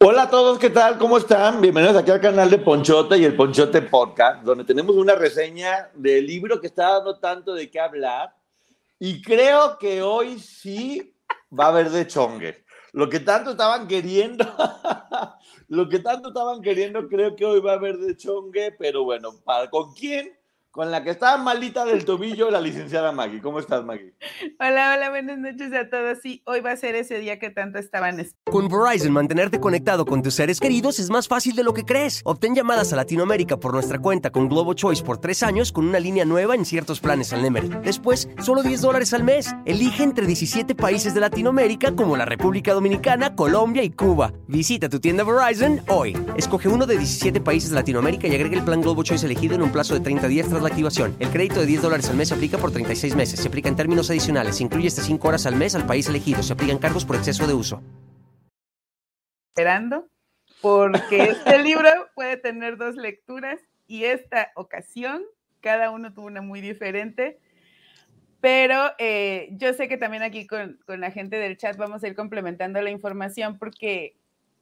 [0.00, 0.96] Hola a todos, ¿qué tal?
[0.96, 1.60] ¿Cómo están?
[1.60, 6.24] Bienvenidos aquí al canal de Ponchote y el Ponchote Podcast, donde tenemos una reseña del
[6.24, 8.32] libro que está dando tanto de qué hablar.
[9.00, 11.16] Y creo que hoy sí
[11.52, 12.64] va a haber de chongue.
[12.92, 14.46] Lo que tanto estaban queriendo,
[15.68, 19.32] lo que tanto estaban queriendo, creo que hoy va a haber de chongue, pero bueno,
[19.44, 20.37] ¿para con quién?
[20.78, 23.42] Con la que estaba malita del tobillo, la licenciada Maggie.
[23.42, 24.14] ¿Cómo estás, Maggie?
[24.60, 26.18] Hola, hola, buenas noches a todos.
[26.22, 28.52] Sí, hoy va a ser ese día que tanto estaban esperando.
[28.52, 32.20] Con Verizon, mantenerte conectado con tus seres queridos es más fácil de lo que crees.
[32.24, 35.98] Obtén llamadas a Latinoamérica por nuestra cuenta con Globo Choice por tres años con una
[35.98, 37.70] línea nueva en ciertos planes al Nemery.
[37.82, 39.52] Después, solo 10 dólares al mes.
[39.66, 44.32] Elige entre 17 países de Latinoamérica como la República Dominicana, Colombia y Cuba.
[44.46, 46.16] Visita tu tienda Verizon hoy.
[46.36, 49.62] Escoge uno de 17 países de Latinoamérica y agrega el plan Globo Choice elegido en
[49.62, 51.16] un plazo de 30 días tras la activación.
[51.18, 53.40] El crédito de 10 dólares al mes se aplica por 36 meses.
[53.40, 54.56] Se aplica en términos adicionales.
[54.56, 56.42] Se incluye hasta 5 horas al mes al país elegido.
[56.42, 57.82] Se aplican cargos por exceso de uso.
[59.50, 60.08] Esperando,
[60.60, 65.22] porque este libro puede tener dos lecturas y esta ocasión
[65.60, 67.38] cada uno tuvo una muy diferente.
[68.40, 72.08] Pero eh, yo sé que también aquí con, con la gente del chat vamos a
[72.08, 74.17] ir complementando la información porque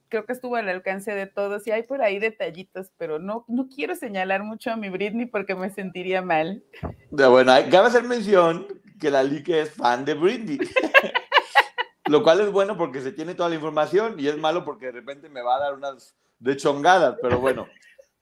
[0.08, 3.68] creo que estuvo al alcance de todos y hay por ahí detallitos, pero no, no
[3.68, 6.62] quiero señalar mucho a mi Britney porque me sentiría mal.
[7.10, 8.66] Ya, bueno, cabe hacer mención
[9.00, 10.58] que la Lique es fan de Britney.
[12.06, 14.92] Lo cual es bueno porque se tiene toda la información y es malo porque de
[14.92, 17.66] repente me va a dar unas de chongadas, pero bueno.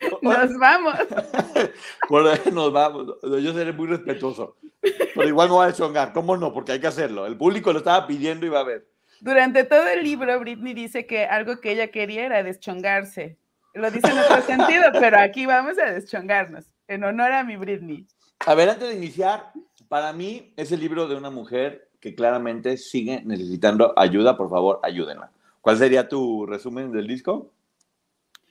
[0.23, 0.95] Nos vamos.
[2.09, 3.07] Por ahí nos vamos.
[3.23, 4.57] Yo seré muy respetuoso.
[4.81, 6.13] Pero igual me voy a chongar.
[6.13, 6.53] ¿Cómo no?
[6.53, 7.27] Porque hay que hacerlo.
[7.27, 8.87] El público lo estaba pidiendo y va a ver.
[9.25, 13.39] Durante todo el libro, Britney dice que algo que ella quería era deschongarse.
[13.73, 18.07] Lo dice en otro sentido, pero aquí vamos a deschongarnos, en honor a mi Britney.
[18.45, 19.51] A ver, antes de iniciar,
[19.89, 24.37] para mí es el libro de una mujer que claramente sigue necesitando ayuda.
[24.37, 25.31] Por favor, ayúdenla.
[25.63, 27.51] ¿Cuál sería tu resumen del disco?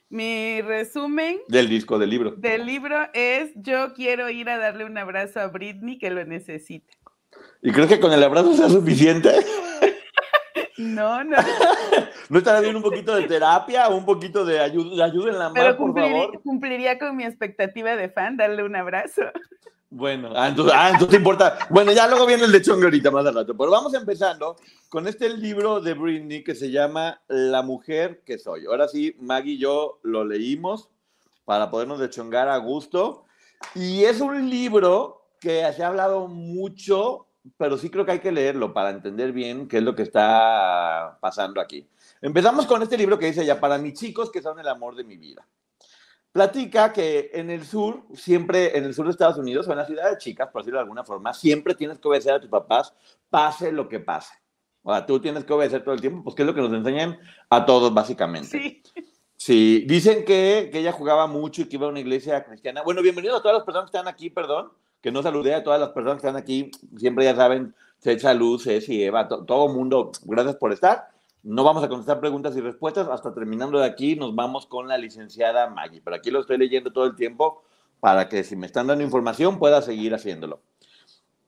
[0.09, 2.31] Mi resumen Del disco, del libro.
[2.31, 6.91] del libro es yo quiero ir a darle un abrazo a Britney que lo necesita.
[7.62, 9.29] ¿Y crees que con el abrazo sea suficiente?
[10.78, 11.38] No, no,
[12.29, 15.50] ¿No estará bien un poquito de terapia o un poquito de ayuda, ayuda en la
[15.50, 16.41] mano, pero por cumpliría, favor?
[16.41, 19.22] cumpliría con mi expectativa de fan darle un abrazo.
[19.95, 21.56] Bueno, ah, entonces, ah, entonces importa.
[21.69, 23.56] Bueno, ya luego viene el de chongo ahorita más al rato.
[23.56, 24.56] Pero vamos empezando
[24.89, 28.66] con este libro de Britney que se llama La mujer que soy.
[28.66, 30.89] Ahora sí, Maggie y yo lo leímos
[31.45, 33.25] para podernos dechongar a gusto.
[33.75, 37.28] Y es un libro que se ha hablado mucho,
[37.58, 41.18] pero sí creo que hay que leerlo para entender bien qué es lo que está
[41.22, 41.88] pasando aquí.
[42.22, 45.04] Empezamos con este libro que dice ya, para mis chicos que son el amor de
[45.04, 45.48] mi vida.
[46.31, 49.88] Platica que en el sur, siempre en el sur de Estados Unidos, o en las
[49.88, 52.94] ciudades chicas, por decirlo de alguna forma, siempre tienes que obedecer a tus papás,
[53.30, 54.34] pase lo que pase.
[54.81, 56.74] O sea, tú tienes que obedecer todo el tiempo, pues que es lo que nos
[56.74, 58.48] enseñan a todos, básicamente.
[58.48, 58.81] Sí,
[59.46, 62.81] Sí, dicen que, que ella jugaba mucho y que iba a una iglesia cristiana.
[62.81, 64.72] Bueno, bienvenido a todas las personas que están aquí, perdón,
[65.03, 66.72] que no saludé a todas las personas que están aquí.
[66.97, 71.10] Siempre ya saben, César, Luz, Ceci, Eva, to- todo mundo, gracias por estar.
[71.44, 73.07] No vamos a contestar preguntas y respuestas.
[73.10, 76.01] Hasta terminando de aquí, nos vamos con la licenciada Maggie.
[76.04, 77.62] Pero aquí lo estoy leyendo todo el tiempo
[78.00, 80.62] para que si me están dando información pueda seguir haciéndolo.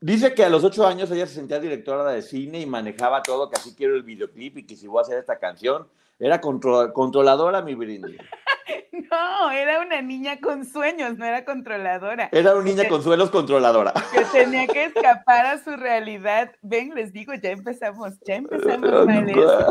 [0.01, 3.49] Dice que a los ocho años ella se sentía directora de cine y manejaba todo,
[3.49, 5.87] que así quiero el videoclip y que si voy a hacer esta canción.
[6.19, 8.17] Era contro- controladora mi Britney.
[9.11, 12.29] no, era una niña con sueños, no era controladora.
[12.31, 13.93] Era una niña con suelos controladora.
[14.13, 16.51] que tenía que escapar a su realidad.
[16.61, 19.67] Ven, les digo, ya empezamos, ya empezamos mal eso.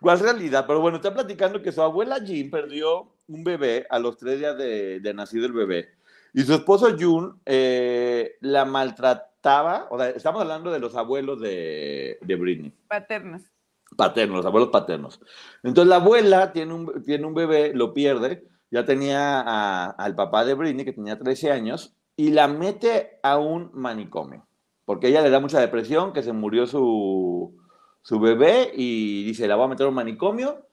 [0.00, 0.64] ¿Cuál realidad?
[0.66, 4.56] Pero bueno, está platicando que su abuela Jean perdió un bebé a los tres días
[4.56, 5.90] de, de nacido el bebé.
[6.32, 9.36] Y su esposo Jun eh, la maltrataba
[9.90, 12.72] o sea, estamos hablando de los abuelos de, de Britney.
[12.88, 13.42] Paternos.
[13.96, 15.20] Paternos, los abuelos paternos.
[15.62, 19.40] Entonces la abuela tiene un, tiene un bebé, lo pierde, ya tenía
[19.90, 24.46] al papá de Britney, que tenía 13 años, y la mete a un manicomio,
[24.84, 27.56] porque ella le da mucha depresión, que se murió su,
[28.02, 30.66] su bebé, y dice, la voy a meter a un manicomio,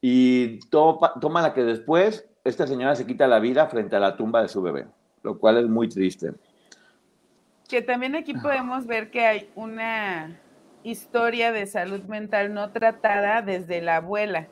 [0.00, 4.42] y toma la que después esta señora se quita la vida frente a la tumba
[4.42, 4.86] de su bebé,
[5.22, 6.32] lo cual es muy triste.
[7.68, 10.41] Que también aquí podemos ver que hay una
[10.84, 14.48] historia de salud mental no tratada desde la abuela.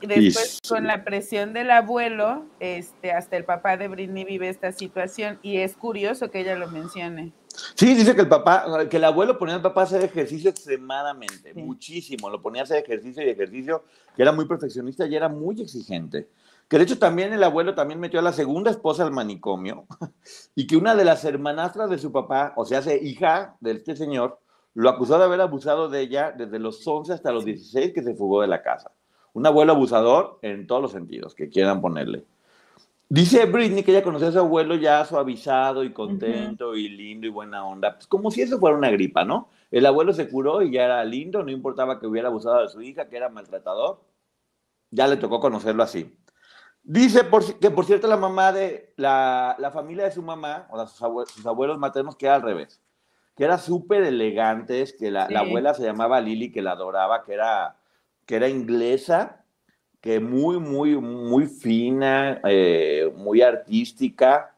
[0.00, 0.68] Y después, sí.
[0.68, 5.40] con la presión del abuelo, este, hasta el papá de Britney vive esta situación.
[5.42, 7.32] Y es curioso que ella lo mencione.
[7.74, 11.52] Sí, dice que el papá, que el abuelo ponía al papá a hacer ejercicio extremadamente,
[11.52, 11.60] Sí.
[11.60, 12.30] muchísimo.
[12.30, 13.84] Lo ponía a hacer ejercicio y ejercicio,
[14.14, 16.28] que era muy perfeccionista y era muy exigente.
[16.68, 19.86] Que de hecho también el abuelo también metió a la segunda esposa al manicomio
[20.54, 23.96] y que una de las hermanastras de su papá, o sea, se hija de este
[23.96, 24.38] señor,
[24.80, 28.14] lo acusó de haber abusado de ella desde los 11 hasta los 16 que se
[28.14, 28.92] fugó de la casa.
[29.32, 32.24] Un abuelo abusador en todos los sentidos que quieran ponerle.
[33.08, 37.30] Dice Britney que ella conoció a su abuelo ya suavizado y contento y lindo y
[37.30, 39.48] buena onda, pues como si eso fuera una gripa, ¿no?
[39.70, 42.80] El abuelo se curó y ya era lindo, no importaba que hubiera abusado de su
[42.82, 44.00] hija, que era maltratador,
[44.90, 46.14] ya le tocó conocerlo así.
[46.82, 50.76] Dice por, que, por cierto, la mamá de la, la familia de su mamá, o
[50.76, 52.80] sea, sus, abue- sus abuelos maternos, que era al revés,
[53.38, 57.76] que era súper elegantes, que la, abuela se llamaba Lily, que la adoraba, que era,
[58.26, 59.44] que era inglesa,
[60.00, 64.52] que muy, muy, muy fina, eh, muy artística,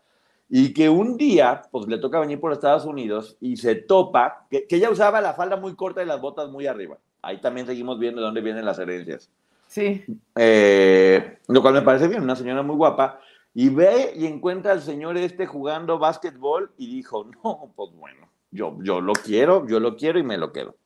[0.48, 4.66] y que un día, pues le toca venir por Estados Unidos y se topa, que,
[4.66, 6.96] que ella usaba la falda muy corta y las botas muy arriba.
[7.20, 9.30] Ahí también seguimos viendo de dónde vienen las herencias.
[9.68, 10.06] Sí.
[10.36, 13.20] Eh, lo cual me parece bien, una señora muy guapa,
[13.52, 18.78] y ve y encuentra al señor este jugando básquetbol y dijo, no, pues bueno, yo,
[18.82, 20.76] yo lo quiero, yo lo quiero y me lo quedo.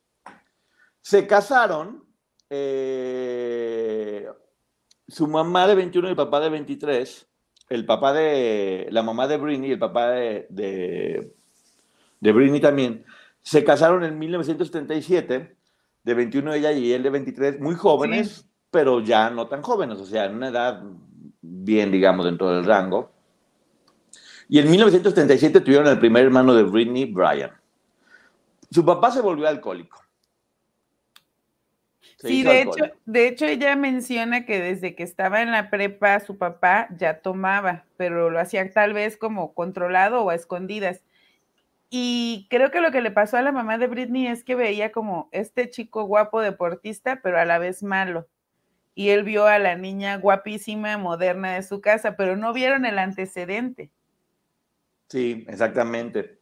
[1.01, 2.05] Se casaron,
[2.51, 4.27] eh,
[5.09, 7.29] su mamá de 21 y el papá de 23,
[7.71, 11.35] el papá de, la mamá de Britney y el papá de, de,
[12.21, 13.05] de Britney también,
[13.43, 15.57] se casaron en 1977,
[16.03, 20.07] de 21 ella y él de 23, muy jóvenes, pero ya no tan jóvenes, o
[20.07, 20.83] sea, en una edad
[21.41, 23.14] bien, digamos, dentro del rango.
[24.49, 27.51] Y en 1977 tuvieron el primer hermano de Britney, Brian.
[28.71, 30.03] Su papá se volvió alcohólico.
[32.19, 36.21] Se Sí, de hecho, de hecho ella menciona que desde que estaba en la prepa
[36.21, 41.03] su papá ya tomaba, pero lo hacía tal vez como controlado o a escondidas.
[41.97, 44.91] Y creo que lo que le pasó a la mamá de Britney es que veía
[44.91, 48.27] como este chico guapo deportista, pero a la vez malo.
[48.97, 52.99] Y él vio a la niña guapísima, moderna de su casa, pero no vieron el
[52.99, 53.93] antecedente.
[55.15, 56.41] Sí, exactamente.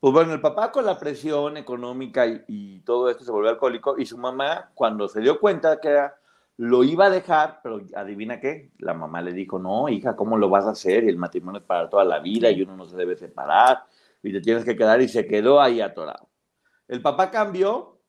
[0.00, 3.96] Pues bueno, el papá con la presión económica y, y todo esto se volvió alcohólico
[3.98, 6.08] y su mamá cuando se dio cuenta que
[6.56, 10.48] lo iba a dejar, pero adivina qué, la mamá le dijo, no, hija, ¿cómo lo
[10.48, 11.04] vas a hacer?
[11.04, 13.84] Y el matrimonio es para toda la vida y uno no se debe separar
[14.22, 16.30] y te tienes que quedar y se quedó ahí atorado.
[16.88, 18.00] El papá cambió,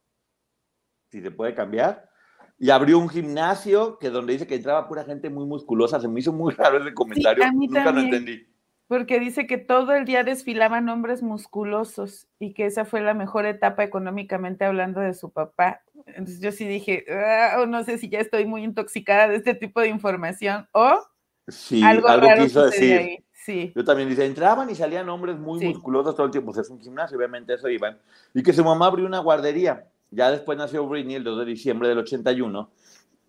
[1.09, 2.09] si se puede cambiar,
[2.57, 5.99] y abrió un gimnasio que donde dice que entraba pura gente muy musculosa.
[5.99, 8.09] Se me hizo muy raro ese comentario, a mí nunca también.
[8.09, 8.50] lo entendí.
[8.91, 13.45] Porque dice que todo el día desfilaban hombres musculosos y que esa fue la mejor
[13.45, 15.81] etapa económicamente hablando de su papá.
[16.07, 19.55] Entonces yo sí dije, "Ah, o no sé si ya estoy muy intoxicada de este
[19.55, 20.99] tipo de información o
[21.47, 22.97] Sí, algo, algo, raro quiso decir.
[22.97, 23.25] ahí.
[23.31, 25.67] Sí, Yo también dice, entraban y salían hombres muy Sí.
[25.69, 26.51] musculosos todo el tiempo.
[26.51, 27.97] Pues es un gimnasio, obviamente eso iban.
[28.33, 29.85] Y que su mamá abrió una guardería.
[30.09, 32.69] Ya después nació Britney el 2 de diciembre del 81.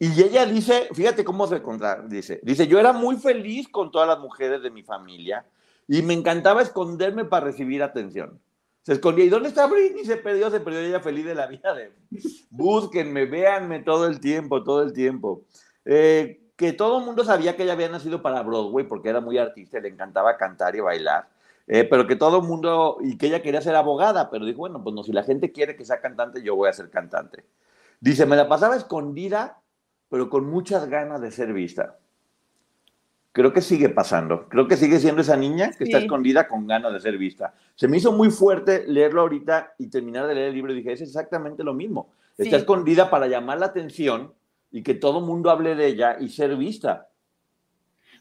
[0.03, 1.63] Y ella dice, fíjate cómo se
[2.09, 5.47] dice, dice, yo era muy feliz con todas las mujeres de mi familia
[5.87, 8.41] y me encantaba esconderme para recibir atención.
[8.83, 9.27] Se escondía.
[9.27, 10.05] ¿Y dónde está Britney?
[10.05, 11.93] Se perdió, se perdió ella feliz de la vida de
[12.51, 15.45] búsquenme, véanme todo el tiempo, todo el tiempo.
[15.85, 19.39] Eh, que todo el mundo sabía que ella había nacido para Broadway porque era muy
[19.39, 21.29] artista le encantaba cantar y bailar.
[21.69, 24.83] Eh, pero que todo el mundo, y que ella quería ser abogada, pero dijo, bueno,
[24.83, 27.45] pues no, si la gente quiere que sea cantante, yo voy a ser cantante.
[28.01, 29.62] Dice, me la pasaba escondida,
[30.13, 31.97] pero con muchas ganas de ser vista.
[33.33, 34.47] Creo que sigue pasando.
[34.51, 37.55] Creo que sigue siendo esa niña que está escondida con ganas de ser vista.
[37.77, 40.93] Se me hizo muy fuerte leerlo ahorita y terminar de leer el libro y dije,
[40.93, 42.13] es exactamente lo mismo.
[42.37, 42.61] Está Sí.
[42.63, 44.35] escondida para llamar la atención
[44.71, 47.09] y que todo mundo hable de ella y ser vista.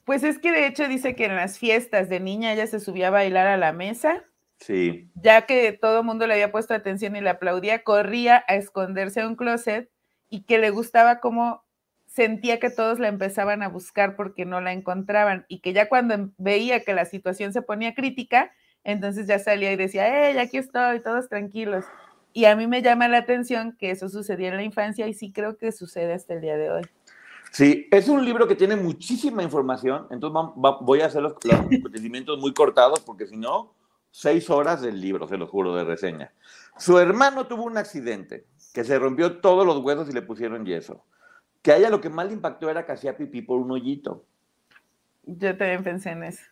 [0.05, 3.09] pues es que de hecho dice que en las fiestas de niña ella se subía
[3.09, 4.23] a bailar a la mesa,
[4.59, 8.55] Sí, ya que todo el mundo le había puesto atención y le aplaudía, corría a
[8.55, 9.89] esconderse a un closet
[10.29, 11.65] y que le gustaba cómo
[12.11, 16.13] sentía que todos la empezaban a buscar porque no la encontraban y que ya cuando
[16.13, 18.51] em- veía que la situación se ponía crítica,
[18.83, 21.85] Entonces ya salía y decía, hey, aquí estoy, todos tranquilos.
[22.33, 25.31] Y a mí me llama la atención que eso sucedía en la infancia y sí
[25.31, 26.81] creo que sucede hasta el día de hoy.
[27.51, 32.39] Sí, es un libro que tiene muchísima información, entonces voy a hacer los, los acontecimientos
[32.39, 33.75] muy cortados porque si no,
[34.09, 36.33] seis horas del libro, se lo juro, de reseña.
[36.77, 41.03] Su hermano tuvo un accidente, que se rompió todos los huesos y le pusieron yeso.
[41.61, 44.25] Que a ella lo que más le impactó era que hacía pipí por un hoyito.
[45.23, 46.43] Yo también pensé en eso.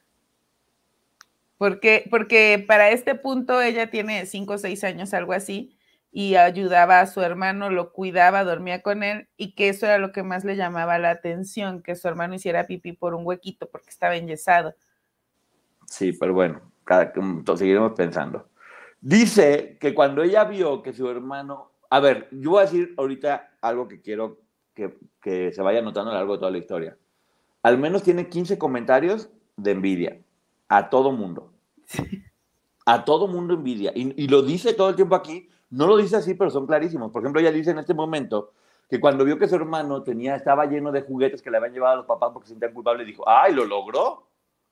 [1.58, 5.78] Porque, porque para este punto ella tiene cinco o seis años, algo así,
[6.12, 10.12] y ayudaba a su hermano, lo cuidaba, dormía con él, y que eso era lo
[10.12, 13.90] que más le llamaba la atención, que su hermano hiciera pipí por un huequito porque
[13.90, 14.74] estaba enyesado.
[15.86, 17.12] Sí, pero bueno, cada,
[17.58, 18.50] seguiremos pensando.
[19.02, 23.58] Dice que cuando ella vio que su hermano, a ver, yo voy a decir ahorita
[23.62, 24.40] algo que quiero
[24.80, 26.98] que, que se vaya notando a lo largo de toda la historia.
[27.62, 30.20] Al menos tiene 15 comentarios de envidia
[30.70, 31.52] a todo mundo.
[32.86, 33.92] A todo mundo envidia.
[33.94, 35.50] Y, lo dice todo el tiempo aquí.
[35.70, 37.12] No lo dice así, pero son clarísimos.
[37.12, 38.54] Por ejemplo, ella dice en este momento
[38.90, 41.94] que cuando vio que su hermano tenía, estaba lleno de juguetes que le habían llevado
[41.94, 44.28] a los papás porque se sentían culpables, dijo, ¡ay, lo logró!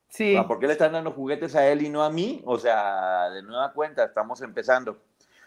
[0.10, 0.36] Sí.
[0.48, 2.42] ¿Por qué le están dando juguetes a él y no a mí?
[2.46, 4.98] O sea, de nueva cuenta, estamos empezando.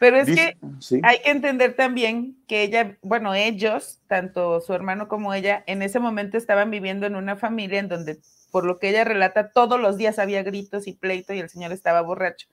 [0.00, 0.57] Pero es que
[1.02, 6.00] hay que entender también que ella, bueno, ellos, tanto su hermano como ella, en ese
[6.00, 8.19] momento estaban viviendo en una familia en donde
[8.50, 11.73] por lo que ella relata, todos los días había gritos y pleito y el señor
[11.73, 12.49] estaba borracho.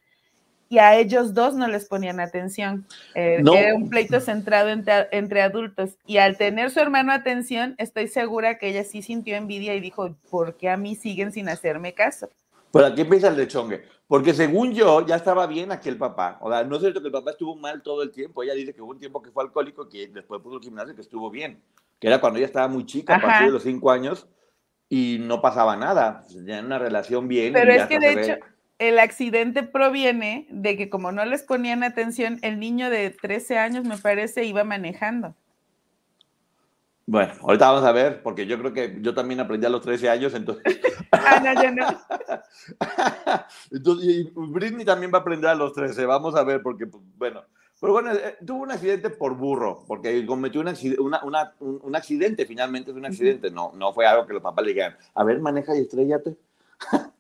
[0.68, 2.86] Y a ellos dos no les ponían atención.
[3.16, 5.92] Eh, era un pleito centrado entre, adultos.
[6.06, 10.18] Y al tener su hermano atención, estoy segura que ella sí sintió envidia y dijo,
[10.30, 12.30] ¿por qué a mí siguen sin hacerme caso?
[12.72, 13.84] Pues aquí empieza el lechongue.
[14.08, 16.38] Porque según yo, ya estaba bien aquí el papá.
[16.42, 18.44] O sea, no es cierto que el papá estuvo mal todo el tiempo.
[18.44, 21.02] Ella dice que hubo un tiempo que fue alcohólico, que después puso el gimnasio, que
[21.02, 21.62] estuvo bien.
[22.00, 24.28] Que era cuando ella estaba muy chica, a partir de los cinco años
[24.90, 27.54] y no pasaba nada, tenían una relación bien.
[27.54, 28.36] Pero es que de hecho
[28.80, 33.86] el accidente proviene de que como no les ponían atención, el niño de 13 años,
[33.86, 35.36] me parece, iba manejando.
[37.10, 40.10] Bueno, ahorita vamos a ver, porque yo creo que yo también aprendí a los 13
[40.10, 40.82] años, entonces...
[41.14, 41.88] ah, no, ya no.
[43.72, 47.02] entonces, y Britney también va a aprender a los 13, vamos a ver, porque, pues,
[47.18, 47.44] bueno,
[47.80, 52.92] pero bueno, eh, tuvo un accidente por burro, porque cometió un accidente, un, accidente, finalmente
[52.92, 55.78] es un accidente, no, no fue algo que los papás le dijeran, a ver, maneja
[55.78, 56.36] y estrellate.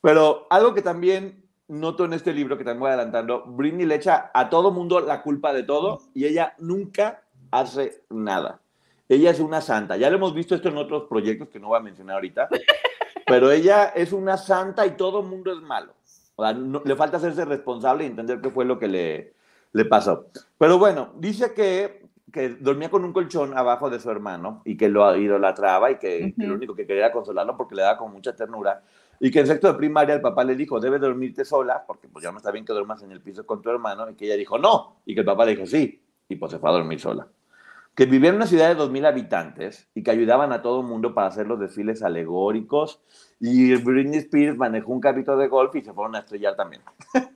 [0.00, 4.30] Pero algo que también noto en este libro, que también voy adelantando, Britney le echa
[4.32, 8.60] a todo mundo la culpa de todo y ella nunca hace nada.
[9.08, 9.96] Ella es una santa.
[9.96, 12.48] Ya lo hemos visto esto en otros proyectos que no voy a mencionar ahorita,
[13.26, 15.92] pero ella es una santa y todo el mundo es malo.
[16.36, 19.34] O sea, le falta hacerse responsable y entender qué fue lo que le,
[19.72, 20.26] le pasó.
[20.58, 24.88] Pero bueno, dice que, que, dormía con un colchón abajo de su hermano y que
[24.88, 28.10] lo idolatraba y que, que, lo único que quería era consolarlo porque le daba con
[28.10, 28.82] mucha ternura.
[29.20, 32.24] Y que en sexto de primaria el papá le dijo, debes dormirte sola, porque pues
[32.24, 34.10] ya no está bien que duermas en el piso con tu hermano.
[34.10, 34.96] Y que ella dijo, no.
[35.06, 36.02] Y que el papá le dijo, sí.
[36.28, 37.28] Y pues se fue a dormir sola.
[37.94, 41.14] Que vivía en una ciudad de 2.000 habitantes y que ayudaban a todo el mundo
[41.14, 43.00] para hacer los desfiles alegóricos.
[43.38, 46.82] Y Britney Spears manejó un carrito de golf y se fueron a estrellar también.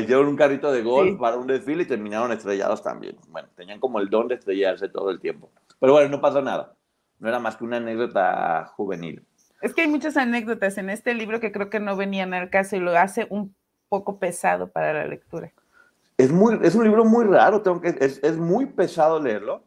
[0.00, 3.16] hicieron un carrito de golf para un desfile y terminaron estrellados también.
[3.28, 5.50] Bueno, tenían como el don de estrellarse todo el tiempo.
[5.80, 6.74] Pero bueno, no pasó nada.
[7.18, 9.24] No era más que una anécdota juvenil.
[9.60, 12.76] Es que hay muchas anécdotas en este libro que creo que no venían al caso
[12.76, 13.54] y lo hace un
[13.88, 15.52] poco pesado para la lectura.
[16.22, 19.64] Es, muy, es un libro muy raro, tengo que, es, es muy pesado leerlo,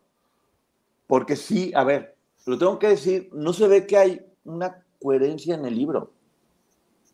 [1.05, 5.55] porque sí, a ver, lo tengo que decir, no se ve que hay una coherencia
[5.55, 6.13] en el libro.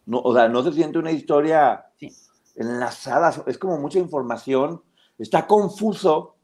[0.06, 2.14] No, o sea, no se siente una historia sí
[2.56, 4.84] enlazadas, es como mucha información,
[5.18, 6.36] está confuso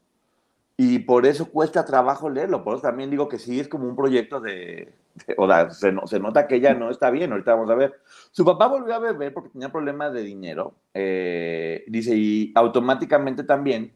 [0.76, 2.64] y por eso cuesta trabajo leerlo.
[2.64, 4.92] Por eso también digo que sí es como un proyecto de,
[5.36, 8.00] o sea, se, se, nota que ella no está bien, ahorita vamos a ver.
[8.30, 13.92] Su papá volvió a beber porque tenía problemas de dinero, eh, dice, y automáticamente también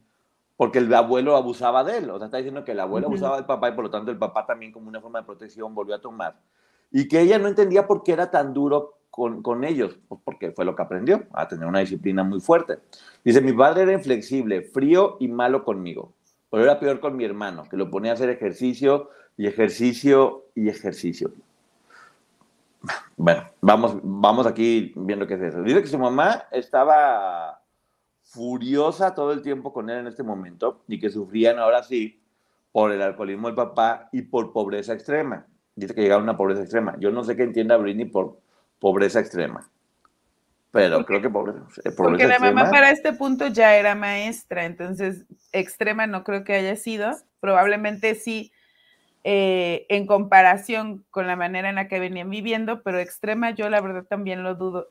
[0.62, 3.46] porque el abuelo abusaba de él, o sea, está diciendo que el abuelo abusaba del
[3.46, 6.00] papá y por lo tanto el papá también como una forma de protección volvió a
[6.00, 6.36] tomar.
[6.92, 10.52] Y que ella no entendía por qué era tan duro con, con, ellos, pues porque
[10.52, 12.78] fue lo que aprendió, a tener una disciplina muy fuerte.
[13.24, 16.12] Dice, mi padre era inflexible, frío y malo conmigo,
[16.48, 20.68] pero era peor con mi hermano, que lo ponía a hacer ejercicio y ejercicio y
[20.68, 21.32] ejercicio.
[23.16, 25.62] Bueno, vamos, vamos aquí viendo qué es eso.
[25.62, 27.62] Dice que su mamá estaba
[28.22, 32.20] furiosa todo el tiempo con él en este momento y que sufrían ahora sí
[32.72, 35.46] por el alcoholismo del papá y por pobreza extrema.
[35.74, 36.96] Dice que llegaron a una pobreza extrema.
[36.98, 38.40] Yo no sé qué entienda Britney por
[38.78, 39.68] pobreza extrema.
[40.70, 45.26] Pero creo que pobreza, eh, Porque la mamá para este punto ya era maestra, entonces
[45.52, 47.10] extrema no creo que haya sido.
[47.40, 48.52] Probablemente sí,
[49.24, 53.80] eh, en comparación con la manera en la que venían viviendo, pero extrema yo la
[53.80, 54.88] verdad también lo dudo.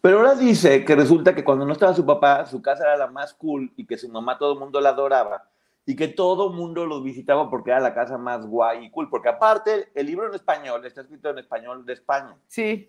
[0.00, 3.08] Pero ahora dice que resulta que cuando no estaba su papá, su casa era la
[3.08, 5.48] más cool y que su mamá todo el mundo la adoraba
[5.84, 9.08] y que todo el mundo los visitaba porque era la casa más guay y cool.
[9.08, 12.36] Porque aparte, el libro en español está escrito en español de España.
[12.48, 12.88] Sí.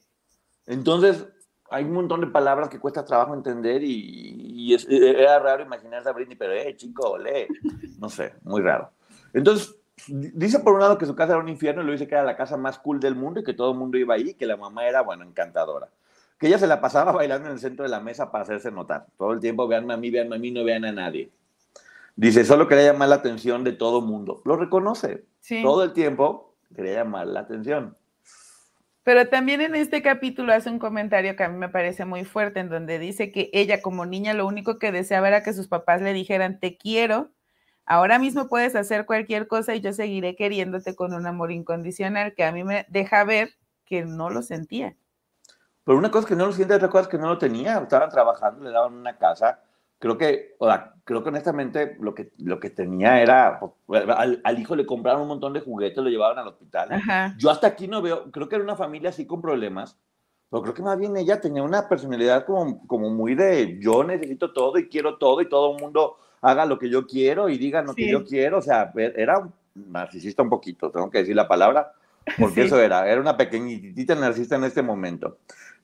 [0.65, 1.27] Entonces,
[1.69, 6.11] hay un montón de palabras que cuesta trabajo entender y, es, era raro imaginarse a
[6.11, 7.47] Britney, pero, eh, chico, lee.
[7.99, 8.91] No sé, muy raro.
[9.33, 9.76] Entonces,
[10.07, 12.23] dice por un lado que su casa era un infierno y lo dice que era
[12.23, 14.57] la casa más cool del mundo y que todo el mundo iba ahí, que la
[14.57, 15.89] mamá era, bueno, encantadora.
[16.39, 19.07] Que ella se la pasaba bailando en el centro de la mesa para hacerse notar.
[19.17, 21.31] Todo el tiempo, veanme a mí, veanme a mí, no vean a nadie.
[22.15, 24.41] Dice, solo quería llamar la atención de todo el mundo.
[24.45, 25.25] Lo reconoce.
[25.61, 27.95] Todo el tiempo quería llamar la atención.
[29.03, 32.59] Pero también en este capítulo hace un comentario que a mí me parece muy fuerte,
[32.59, 36.01] en donde dice que ella como niña lo único que deseaba era que sus papás
[36.01, 37.31] le dijeran, te quiero,
[37.87, 42.43] ahora mismo puedes hacer cualquier cosa y yo seguiré queriéndote con un amor incondicional, que
[42.43, 43.51] a mí me deja ver
[43.85, 44.95] que no lo sentía.
[45.83, 47.79] Pero una cosa es que no lo siente, otra cosa es que no lo tenía,
[47.79, 49.61] estaban trabajando, le daban una casa,
[49.99, 54.59] creo que, o sea, creo que honestamente lo que, lo que tenía era, pues, al,
[54.59, 56.89] hijo le compraron un montón de juguetes, lo llevaban al hospital.
[57.37, 59.97] Yo hasta aquí no veo, creo que era una familia así con problemas,
[60.49, 64.51] pero creo que más bien ella tenía una personalidad como, como muy de yo necesito
[64.51, 67.81] todo y quiero todo y todo el mundo haga lo que yo quiero y diga
[67.81, 68.59] lo que yo quiero.
[68.59, 71.93] O sea, e, era un narcisista un poquito, tengo que decir la palabra,
[72.39, 75.37] porque eso era, era una pequeñita narcisista en este momento.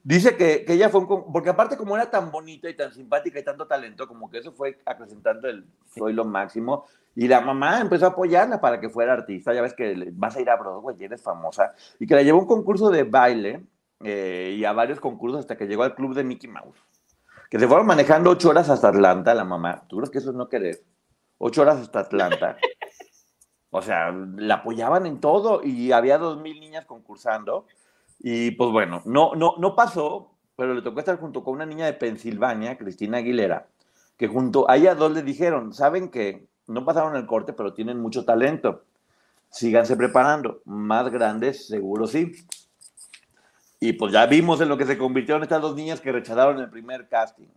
[0.03, 1.31] Dice que, que, ella fue un...
[1.31, 4.51] Porque aparte como era tan bonita y tan simpática y tanto talento, como que eso
[4.51, 6.85] fue acrecentando el soy lo máximo.
[7.15, 9.53] Y la mamá empezó a apoyarla para que fuera artista.
[9.53, 11.73] Ya ves que vas a ir a Broadway y eres famosa.
[11.99, 13.63] Y que la llevó a un concurso de baile
[14.03, 16.83] eh, y a varios concursos hasta que llegó al club de Mickey Mouse.
[17.53, 19.83] Que se fueron manejando ocho horas hasta Atlanta, la mamá.
[19.87, 20.81] ¿Tú crees que eso es no querer?
[21.37, 22.57] Ocho horas hasta Atlanta.
[23.69, 27.67] O sea, la apoyaban en todo y había dos mil niñas concursando.
[28.17, 31.85] Y pues bueno, no, no, no pasó, pero le tocó estar junto con una niña
[31.85, 33.67] de Pensilvania, Cristina Aguilera,
[34.17, 37.99] que junto a ella dos le dijeron, saben que no pasaron el corte, pero tienen
[37.99, 38.85] mucho talento.
[39.51, 40.63] Síganse preparando.
[40.65, 42.31] Más grandes, seguro sí.
[43.83, 46.69] Y pues ya vimos en lo que se convirtieron estas dos niñas que rechazaron el
[46.69, 47.49] primer casting.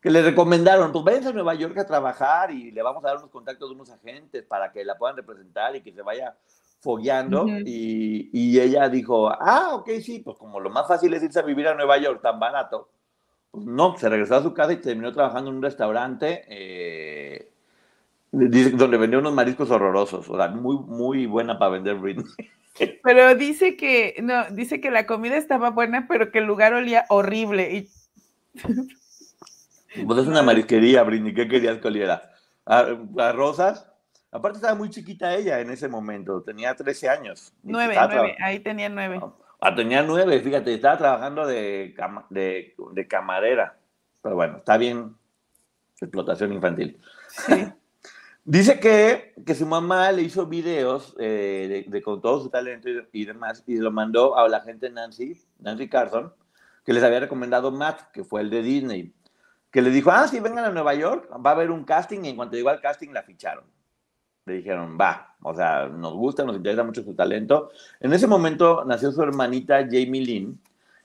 [0.00, 3.18] Que le recomendaron, pues váyanse a Nueva York a trabajar y le vamos a dar
[3.18, 6.36] unos contactos de unos agentes para que la puedan representar y que se vaya
[6.80, 11.42] fogueando y, ella dijo, ah, ok, sí, pues como lo más fácil es irse a
[11.42, 12.88] vivir a Nueva York, tan barato.
[13.52, 17.53] Pues no, se regresó a su casa y terminó trabajando en un restaurante eh,
[18.34, 22.26] donde vendió unos mariscos horrorosos, o sea, muy, muy buena para vender Britney.
[23.02, 27.04] Pero dice que, no, dice que la comida estaba buena, pero que el lugar olía
[27.08, 27.72] horrible.
[27.72, 27.90] Y...
[30.08, 32.32] Pues es una marisquería, Britney, ¿qué querías que oliera?
[32.66, 33.88] ¿A rosas?
[34.32, 37.52] Aparte estaba muy chiquita ella en ese momento, tenía 13 años.
[37.62, 39.20] Nueve, nueve, ahí tenía nueve.
[39.60, 41.94] Ah, tenía nueve, fíjate, estaba trabajando de,
[42.30, 43.78] de, de, camarera.
[44.20, 45.14] Pero bueno, está bien,
[46.00, 46.98] explotación infantil.
[48.44, 53.24] Dice que, que, su mamá le hizo videos eh, de, con todo su talento y,
[53.24, 56.32] demás, y lo mandó a la gente Nancy, Nancy Carson,
[56.84, 59.14] que les había recomendado Matt, que fue el de Disney,
[59.70, 62.28] que le dijo, ah, sí, vengan a Nueva York, va a haber un casting, y
[62.28, 63.64] en cuanto llegó al casting la ficharon
[64.46, 67.70] le dijeron, va, o sea, nos gusta, nos interesa mucho su talento.
[68.00, 70.60] En ese momento nació su hermanita Jamie Lynn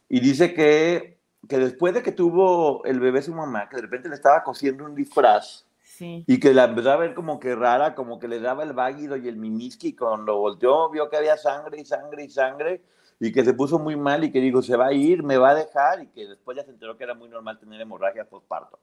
[0.10, 4.10] y dice que, que después de que tuvo el bebé su mamá, que de repente
[4.10, 5.66] le estaba cosiendo un disfraz
[6.00, 9.18] y que la empezó a ver como que rara, como que le daba el váguido
[9.18, 12.82] y el mimiski, cuando volteó vio que había sangre y sangre y sangre
[13.20, 15.50] y que se puso muy mal y que dijo, se va a ir, me va
[15.52, 18.80] a dejar y que después ya se enteró que era muy normal tener hemorragia postparto.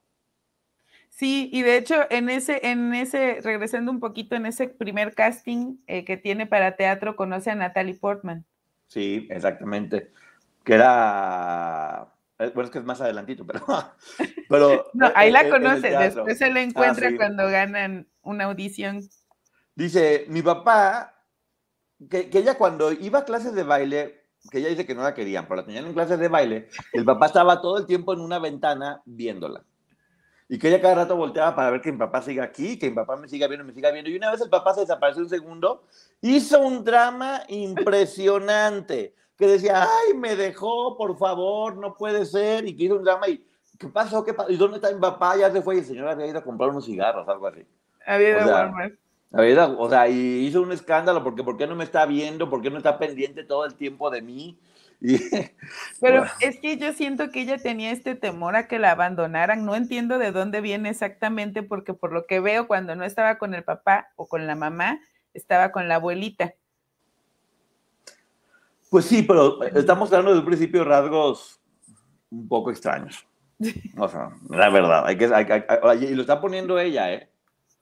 [1.09, 5.79] Sí, y de hecho, en ese, en ese, regresando un poquito, en ese primer casting
[5.87, 8.44] eh, que tiene para teatro, conoce a Natalie Portman.
[8.88, 10.11] Sí, exactamente.
[10.62, 12.12] Que era.
[12.38, 13.64] Eh, bueno, es que es más adelantito, pero.
[14.49, 19.01] pero no, ahí la conoce, después se la encuentra ah, cuando ganan una audición.
[19.75, 21.14] Dice, mi papá,
[22.11, 25.14] que, que, ella cuando iba a clases de baile, que ella dice que no la
[25.14, 28.20] querían, pero la tenían en clases de baile, el papá estaba todo el tiempo en
[28.20, 29.64] una ventana viéndola
[30.49, 32.94] y que ella cada rato volteaba para ver que mi papá siga aquí, que mi
[32.94, 34.11] papá me siga viendo, me siga viendo.
[34.11, 35.85] Y una vez el papá se desapareció un segundo,
[36.20, 42.77] hizo un drama impresionante, que decía, ay, me dejó, por favor, no puede ser, y
[42.77, 43.44] que hizo un drama y,
[43.79, 44.25] ¿qué pasó?
[44.25, 44.51] ¿Qué pasó?
[44.51, 45.37] ¿Y dónde está mi papá?
[45.37, 47.64] Ya se fue y el señor había ido a comprar unos cigarros, algo así.
[48.07, 48.94] Había ido a Walmart.
[49.33, 52.49] Había o sea, y hizo un escándalo porque ¿por qué no me está viendo?
[52.49, 54.59] ¿Por qué no está pendiente todo el tiempo de mí?
[56.01, 59.64] Pero es que yo siento que ella tenía este temor a que la abandonaran.
[59.66, 63.55] No entiendo de dónde viene exactamente, porque por lo que veo, cuando no estaba con
[63.55, 65.01] el papá o con la mamá,
[65.35, 66.55] estaba con la abuelita.
[68.90, 71.61] Pues sí, pero estamos hablando de un principio rasgos
[72.31, 73.27] un poco extraños.
[73.96, 75.27] O sea, la verdad, hay que,
[76.01, 77.31] y lo está poniendo ella, ¿eh?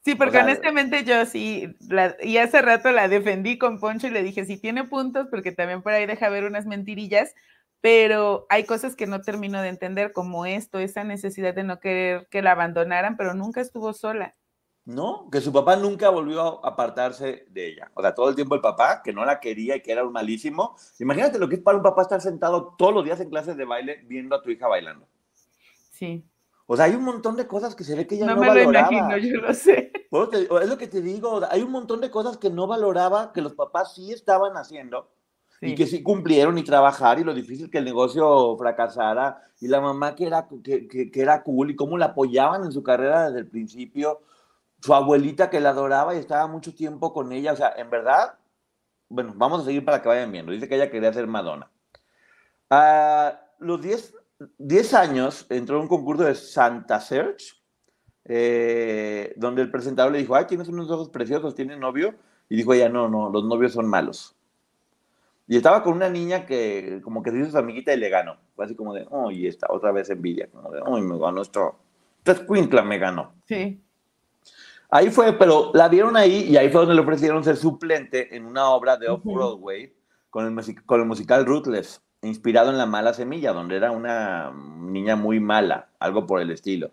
[0.05, 1.75] Sí, porque honestamente yo sí,
[2.23, 5.81] y hace rato la defendí con Poncho y le dije, si tiene puntos, porque también
[5.81, 7.35] por ahí deja ver unas mentirillas,
[7.81, 12.29] pero hay cosas que no termino de entender, como esto, esa necesidad de no querer
[12.31, 14.35] que la abandonaran, pero nunca estuvo sola.
[14.87, 17.91] No, que su papá nunca volvió a apartarse de ella.
[17.95, 20.13] O sea, todo el tiempo el papá, que no la quería y que era un
[20.13, 20.77] malísimo.
[20.99, 23.65] Imagínate lo que es para un papá estar sentado todos los días en clases de
[23.65, 25.09] baile viendo a tu hija bailando.
[25.91, 26.23] Sí.
[26.67, 28.49] O sea, hay un montón de cosas que se ve que ella no, no me
[28.49, 28.91] valoraba.
[28.91, 29.93] lo imagino, yo lo sé.
[29.93, 33.55] es lo que te digo, hay un montón de cosas que no valoraba, que los
[33.55, 35.11] papás sí estaban haciendo
[35.61, 39.81] y que sí cumplieron y trabajar y lo difícil que el negocio fracasara y la
[39.81, 43.41] mamá que era, que, que, era cool y cómo la apoyaban en su carrera desde
[43.41, 44.21] el principio,
[44.85, 48.35] su abuelita que la adoraba y estaba mucho tiempo con ella, o sea, en verdad,
[49.09, 51.71] bueno, vamos a seguir para que vayan viendo, dice que ella quería ser Madonna.
[52.69, 54.15] A los 10
[54.59, 57.63] 10 años entró en un concurso de Santa Search,
[58.27, 62.15] eh, donde el presentador le dijo, ay, tienes unos ojos preciosos, ¿tienes novio?
[62.51, 64.37] Y dijo ella, no, no, los novios son malos.
[65.47, 68.37] Y estaba con una niña que como que dice su amiguita y le ganó.
[68.55, 71.41] Fue así como de, oh, y esta otra vez envidia, como de, oh, me ganó
[71.41, 71.79] esto.
[72.19, 73.33] Entonces Quintla me ganó.
[73.47, 73.81] Sí.
[74.91, 78.47] Ahí fue, pero la vieron ahí y ahí fue donde le ofrecieron ser suplente en
[78.47, 79.93] una obra de Off-Broadway
[80.31, 85.17] con, el, con el musical Ruthless inspirado en La Mala Semilla, donde era una niña
[85.17, 86.93] muy mala, algo por el estilo.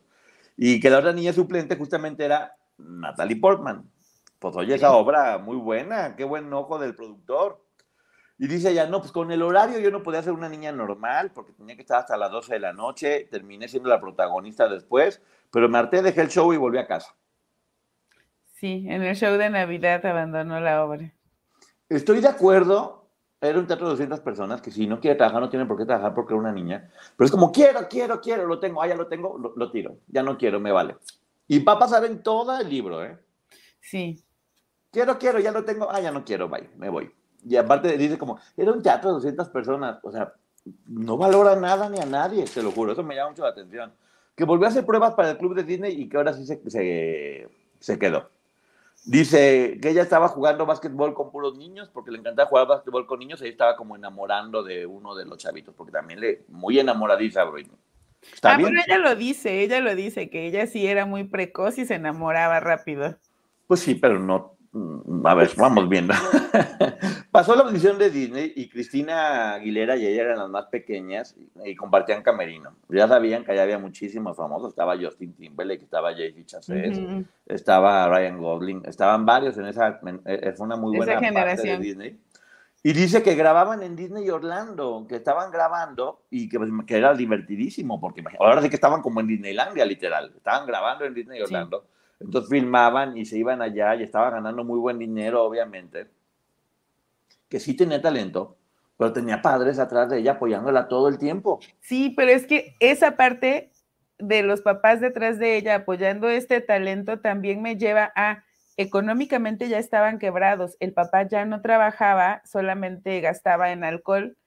[0.57, 3.89] Y que la otra niña suplente justamente era Natalie Portman.
[4.39, 7.63] Pues oye, esa obra muy buena, qué buen ojo del productor.
[8.37, 11.31] Y dice ella, no, pues con el horario yo no podía ser una niña normal,
[11.31, 15.21] porque tenía que estar hasta las 12 de la noche, terminé siendo la protagonista después,
[15.51, 17.15] pero me harté, dejé el show y volví a casa.
[18.61, 21.11] Sí, en el show de Navidad abandonó la obra.
[21.89, 23.09] Estoy de acuerdo
[23.41, 25.83] era un teatro de 200 personas que si no quiere trabajar no tiene por qué
[25.83, 26.91] trabajar porque era una niña.
[27.17, 29.97] Pero es como, quiero, quiero, quiero, lo tengo, ah, ya lo tengo, lo, tiro.
[30.09, 30.95] Ya no quiero, me vale.
[31.47, 33.17] Y va a pasar en todo el libro, ¿eh?
[33.79, 34.23] Sí.
[34.91, 37.11] Quiero, quiero, ya lo tengo, ah, ya no quiero, bye, me voy.
[37.43, 40.33] Y aparte dice como, era un teatro de 200 personas, o sea,
[40.85, 43.91] no valora nada ni a nadie, te lo juro, eso me llama mucho la atención.
[44.35, 46.61] Que volvió a hacer pruebas para el club de Disney y que ahora sí se,
[46.69, 48.29] se, se quedó.
[49.03, 53.19] Dice que ella estaba jugando básquetbol con puros niños porque le encantaba jugar básquetbol con
[53.19, 57.41] niños y estaba como enamorando de uno de los chavitos porque también le muy enamoradiza
[57.41, 57.77] a Britney.
[58.43, 61.85] ah, pero ella lo dice, ella lo dice, que ella sí era muy precoz y
[61.85, 63.17] se enamoraba rápido.
[63.65, 66.13] Pues sí, pero no, a ver, vamos viendo.
[67.31, 71.75] Pasó la audición de Disney y Cristina Aguilera y ella eran las más pequeñas y,
[71.75, 72.75] compartían camerino.
[72.87, 74.69] Ya sabían que allá había muchísimos famosos.
[74.69, 76.99] Estaba Justin Timberlake, estaba Jay Chasez,
[77.45, 79.99] estaba Ryan Gosling, estaban varios en esa.
[80.25, 82.19] Eh, fue una muy buena parte de Disney.
[82.83, 87.13] Y dice que grababan en Disney Orlando, que estaban grabando y que, pues, que era
[87.13, 90.33] divertidísimo, porque ahora sí que estaban como en Disneylandia, literal.
[90.35, 91.85] Estaban grabando en Disney Orlando.
[92.23, 96.07] Entonces filmaban y se iban allá y estaban ganando muy buen dinero, obviamente.
[97.49, 98.57] Que sí tenía talento,
[98.97, 101.59] pero tenía padres atrás de ella apoyándola todo el tiempo.
[101.79, 103.71] Sí, pero es que esa parte
[104.19, 108.43] de los papás detrás de ella apoyando este talento también me lleva a
[108.77, 114.37] económicamente ya estaban quebrados, el papá ya no trabajaba, solamente gastaba en alcohol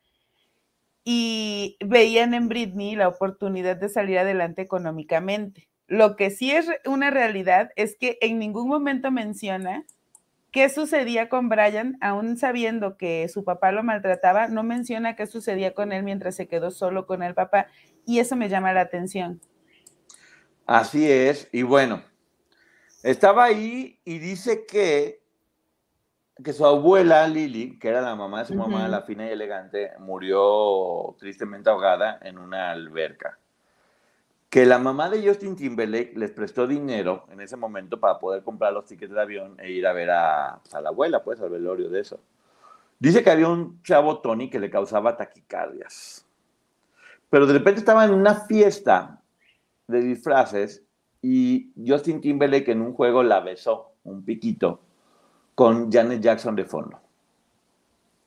[1.04, 5.68] y veían en Britney la oportunidad de salir adelante económicamente.
[5.86, 9.84] Lo que sí es una realidad es que en ningún momento menciona
[10.50, 15.74] qué sucedía con Brian, aún sabiendo que su papá lo maltrataba, no menciona qué sucedía
[15.74, 17.66] con él mientras se quedó solo con el papá.
[18.06, 19.40] Y eso me llama la atención.
[20.66, 22.02] Así es, y bueno,
[23.02, 25.20] estaba ahí y dice que,
[26.42, 29.90] que su abuela Lily, que era la mamá de su mamá, la fina y elegante,
[29.98, 33.38] murió tristemente ahogada en una alberca
[34.54, 38.72] que la mamá de Justin Timberlake les prestó dinero en ese momento para poder comprar
[38.72, 41.98] los tickets de avión e ir a ver a, la abuela, pues, al velorio de
[41.98, 42.20] eso.
[43.00, 46.24] Dice que había un chavo Tony que le causaba taquicardias.
[47.28, 49.20] Pero de repente estaba en una fiesta
[49.88, 50.84] de disfraces
[51.20, 54.82] y Justin Timberlake en un juego la besó, un piquito,
[55.56, 57.00] con Janet Jackson de fondo.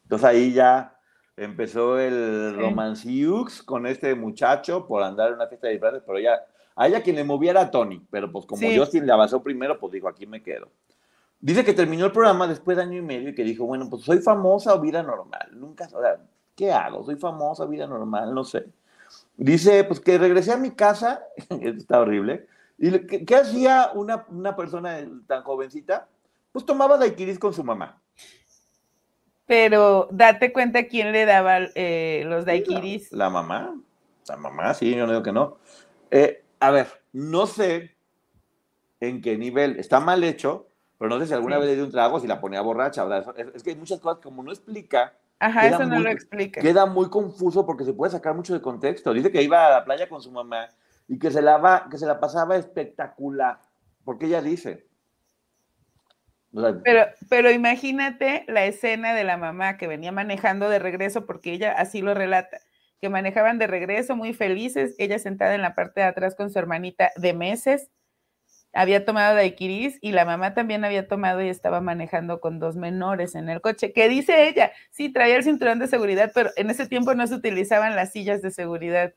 [0.04, 0.97] Entonces ahí ya
[1.38, 6.44] empezó el romanciux con este muchacho por andar en una fiesta de disfraces, pero ya,
[6.76, 9.94] a ella quien le movía era Tony, pero pues como Justin le avanzó primero, pues
[9.94, 10.70] dijo, aquí me quedo.
[11.40, 14.02] Dice que terminó el programa después de año y medio y que dijo, bueno, pues
[14.02, 15.50] soy famosa o vida normal.
[15.54, 16.20] Nunca, o sea,
[16.56, 17.06] ¿qué hago?
[17.06, 18.66] Soy famosa o vida normal, no sé.
[19.36, 21.24] Dice, pues que regresé a mi casa,
[21.62, 22.48] está horrible,
[22.80, 22.92] y
[23.26, 24.98] ¿qué, hacía una, una persona
[25.28, 26.08] tan jovencita?
[26.52, 28.02] Pues tomaba daiquiris con su mamá
[29.48, 33.12] pero date cuenta quién le daba eh, los daiquiris.
[33.14, 33.76] La, mamá.
[34.28, 35.58] La mamá, sí, yo no digo que no.
[36.12, 37.96] Eh, a ver, no sé
[39.00, 41.62] en qué nivel está mal hecho, pero no sé si alguna Sí.
[41.62, 43.06] vez le dio un trago, si la ponía borracha.
[43.06, 43.34] ¿verdad?
[43.38, 45.14] Es, es que hay muchas cosas como no explica.
[45.40, 46.60] Ajá, eso no muy- lo explica.
[46.62, 49.14] Queda muy confuso porque se puede sacar mucho de contexto.
[49.14, 50.68] Dice que iba a la playa con su mamá
[51.08, 53.62] y que se la, va, que se la pasaba espectacular.
[54.04, 54.87] Porque ella dice.
[56.58, 61.28] O sea, Pero, pero imagínate la escena de la mamá que venía manejando de regreso,
[61.28, 62.60] porque ella así lo relata,
[63.00, 66.58] que manejaban de regreso muy felices, ella sentada en la parte de atrás con su
[66.58, 67.92] hermanita de meses,
[68.74, 73.36] había tomado daiquiris y la mamá también había tomado y estaba manejando con dos menores
[73.36, 76.88] en el coche, que dice ella, sí, traía el cinturón de seguridad, pero en ese
[76.88, 79.14] tiempo no se utilizaban las sillas de seguridad.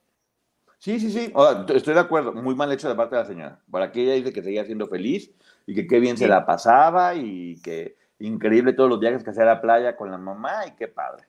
[0.79, 1.33] Sí, sí, sí.
[1.75, 2.33] Estoy de acuerdo.
[2.33, 3.61] Muy mal hecho de parte de la señora.
[3.71, 5.31] Para que ella dice que seguía siendo feliz
[5.71, 9.45] y que qué bien se la pasaba y que increíble todos los viajes que hacía
[9.45, 11.29] a la playa con la mamá y qué padre.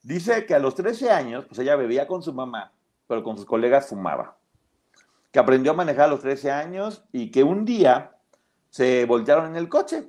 [0.00, 2.72] Dice que a los 13 años, pues ella bebía con su mamá,
[3.08, 4.36] pero con sus colegas fumaba.
[5.32, 8.12] Que aprendió a manejar a los 13 años y que un día
[8.68, 10.08] se voltearon en el coche.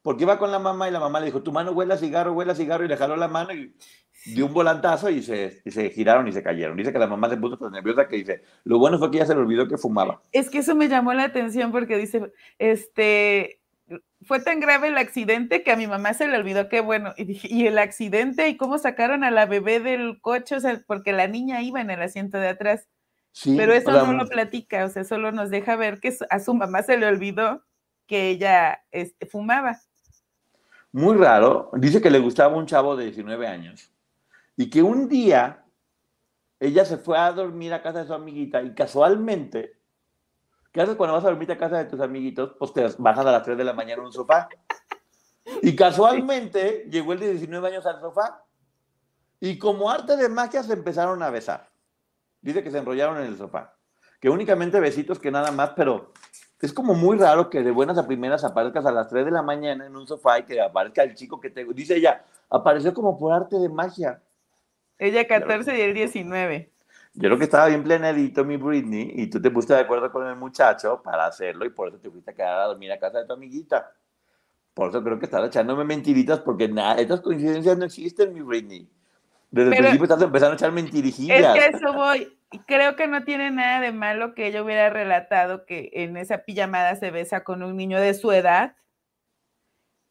[0.00, 2.32] Porque iba con la mamá y la mamá le dijo, tu mano huele a cigarro,
[2.32, 3.74] huele a cigarro, y le jaló la mano y
[4.24, 6.76] dio un volantazo y se, y se giraron y se cayeron.
[6.76, 9.26] Dice que la mamá se puso tan nerviosa que dice, lo bueno fue que ya
[9.26, 10.20] se le olvidó que fumaba.
[10.32, 13.60] Es que eso me llamó la atención porque dice, este,
[14.22, 17.14] fue tan grave el accidente que a mi mamá se le olvidó qué bueno.
[17.16, 18.48] Y dije, ¿y el accidente?
[18.48, 20.56] ¿Y cómo sacaron a la bebé del coche?
[20.56, 22.88] O sea, porque la niña iba en el asiento de atrás.
[23.32, 26.54] Sí, Pero eso no lo platica, o sea, solo nos deja ver que a su
[26.54, 27.62] mamá se le olvidó
[28.06, 29.78] que ella este, fumaba.
[30.90, 31.70] muy raro.
[31.74, 33.92] Dice que le gustaba un chavo de 19 años
[34.58, 35.64] y que un día
[36.58, 39.78] ella se fue a dormir a casa de su amiguita y casualmente,
[40.72, 42.56] ¿qué haces cuando vas a dormir a casa de tus amiguitos?
[42.58, 44.48] Pues te bajas a las 3 de la mañana en un sofá.
[45.62, 48.44] Y casualmente llegó el de 19 años al sofá
[49.38, 51.70] y como arte de magia se empezaron a besar.
[52.40, 53.76] Dice que se enrollaron en el sofá.
[54.20, 56.12] Que únicamente besitos que nada más, pero
[56.60, 59.42] es como muy raro que de buenas a primeras aparezcas a las 3 de la
[59.42, 61.64] mañana en un sofá y que aparezca el chico que te...
[61.66, 64.20] Dice ella, apareció como por arte de magia.
[64.98, 66.70] Ella 14 y él 19.
[67.14, 70.26] Yo creo que estaba bien planeadito mi Britney y tú te pusiste de acuerdo con
[70.26, 73.18] el muchacho para hacerlo y por eso te fuiste a quedar a dormir a casa
[73.18, 73.92] de tu amiguita.
[74.74, 78.88] Por eso creo que estás echándome mentiritas porque nada, estas coincidencias no existen, mi Britney.
[79.50, 81.54] Desde el principio estás empezando a echar Es mentirijillas.
[81.54, 82.38] que a eso voy.
[82.66, 86.96] Creo que no tiene nada de malo que ella hubiera relatado que en esa pijamada
[86.96, 88.76] se besa con un niño de su edad.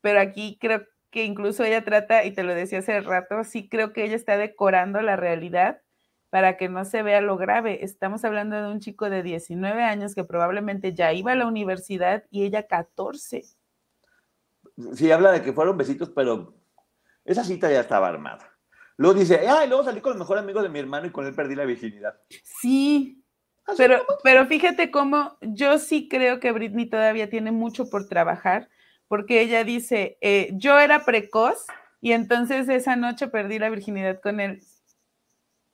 [0.02, 0.86] Pero aquí creo
[1.18, 4.38] que incluso ella trata, y te lo decía hace rato, sí creo que ella está
[4.38, 5.82] decorando la realidad
[6.30, 7.84] para que no se vea lo grave.
[7.84, 12.26] Estamos hablando de un chico de 19 años que probablemente ya iba a la universidad
[12.30, 13.46] y ella 14.
[14.94, 16.54] Sí, habla de que fueron besitos, pero
[17.26, 18.56] esa cita ya estaba armada.
[18.96, 21.34] Luego dice, ay, luego salí con el mejor amigo de mi hermano y con él
[21.34, 22.14] perdí la virginidad.
[22.62, 23.26] Sí,
[23.76, 28.70] pero, pero fíjate cómo yo sí creo que Britney todavía tiene mucho por trabajar,
[29.08, 31.66] porque ella dice, eh, yo era precoz
[32.02, 34.62] y entonces esa noche perdí la virginidad con él.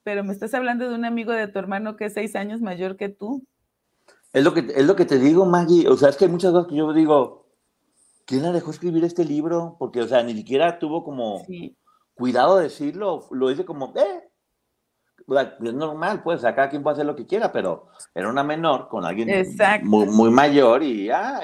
[0.02, 2.96] Pero me estás hablando de un amigo de tu hermano que es seis años mayor
[2.96, 3.44] que tú.
[4.32, 5.88] Es lo que, es lo que te digo, Maggie.
[5.88, 7.46] O sea, es que hay muchas cosas que yo digo,
[8.26, 9.76] ¿quién la dejó escribir este libro?
[9.78, 11.76] Porque, o sea, ni siquiera tuvo como Sí,
[12.14, 13.26] cuidado de decirlo.
[13.30, 14.28] Lo dice como, eh.
[15.26, 18.44] O sea, es normal, pues, cada quien puede hacer lo que quiera, pero era una
[18.44, 19.46] menor con alguien
[19.82, 21.40] muy, muy mayor y, ah,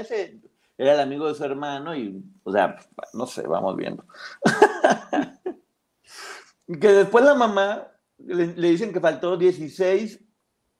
[0.00, 0.40] ese
[0.80, 2.78] era el amigo de su hermano y, o sea,
[3.12, 4.06] no sé, vamos viendo.
[6.66, 10.24] que después la mamá le, le dicen que faltó 16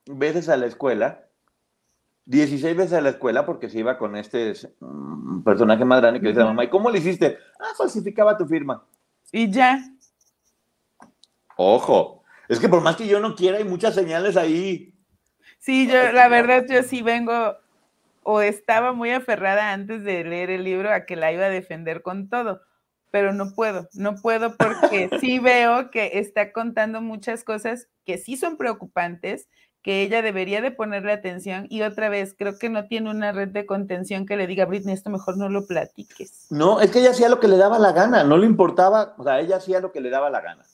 [0.06, 1.26] veces a la escuela.
[2.24, 6.28] 16 veces a la escuela porque se iba con este mm, personaje más grande que
[6.28, 6.64] dice la mamá.
[6.64, 7.36] ¿Y cómo le hiciste?
[7.58, 8.82] Ah, falsificaba tu firma.
[9.32, 9.84] y ya.
[11.58, 14.94] Ojo, es que por más que yo no quiera, hay muchas señales ahí.
[15.58, 17.54] Sí, yo, la verdad, yo sí vengo
[18.22, 22.02] o estaba muy aferrada antes de leer el libro a que la iba a defender
[22.02, 22.60] con todo,
[23.10, 28.36] pero no puedo, no puedo porque sí veo que está contando muchas cosas que sí
[28.36, 29.48] son preocupantes,
[29.82, 33.48] que ella debería de ponerle atención y otra vez creo que no tiene una red
[33.48, 36.46] de contención que le diga, Britney, esto mejor no lo platiques.
[36.50, 39.24] No, es que ella hacía lo que le daba la gana, no le importaba, o
[39.24, 40.64] sea, ella hacía lo que le daba la gana.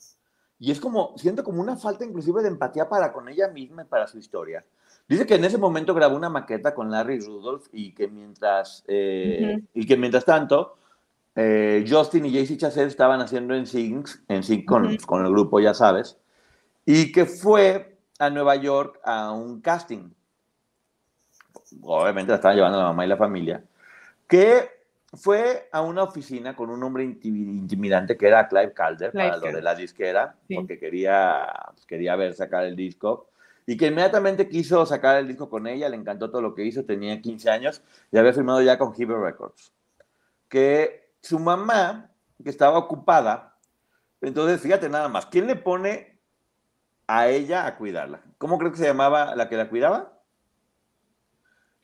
[0.59, 3.85] Y es como, siento como una falta inclusive de empatía para con ella misma y
[3.85, 4.65] para su historia.
[5.07, 9.55] Dice que en ese momento grabó una maqueta con Larry Rudolph y que mientras, eh,
[9.57, 9.67] Ujú.
[9.73, 10.77] y que mientras tanto,
[11.35, 14.97] eh, Justin y JC Chasset estaban haciendo en Sync, en Sync con, Ujú.
[15.05, 16.17] con el grupo, ya sabes,
[16.85, 20.09] y que fue a Nueva York a un casting.
[21.81, 23.63] Obviamente la estaban llevando la mamá y la familia.
[24.27, 24.69] Que
[25.13, 29.35] fue a una oficina con un hombre inti- intimidante que era Clive Calder Clive para
[29.37, 29.63] lo de Calder.
[29.63, 30.55] la disquera, Sí.
[30.55, 31.47] porque quería,
[31.87, 33.29] quería ver sacar el disco.
[33.69, 36.85] Y que inmediatamente quiso sacar el disco con ella, le encantó todo lo que hizo,
[36.85, 39.73] tenía 15 años y había firmado ya con Heber Records.
[40.47, 42.09] Que su mamá,
[42.41, 43.57] que estaba ocupada,
[44.21, 46.17] entonces fíjate nada más, ¿quién le pone
[47.07, 48.21] a ella a cuidarla?
[48.37, 50.17] ¿Cómo creo que se llamaba la que la cuidaba?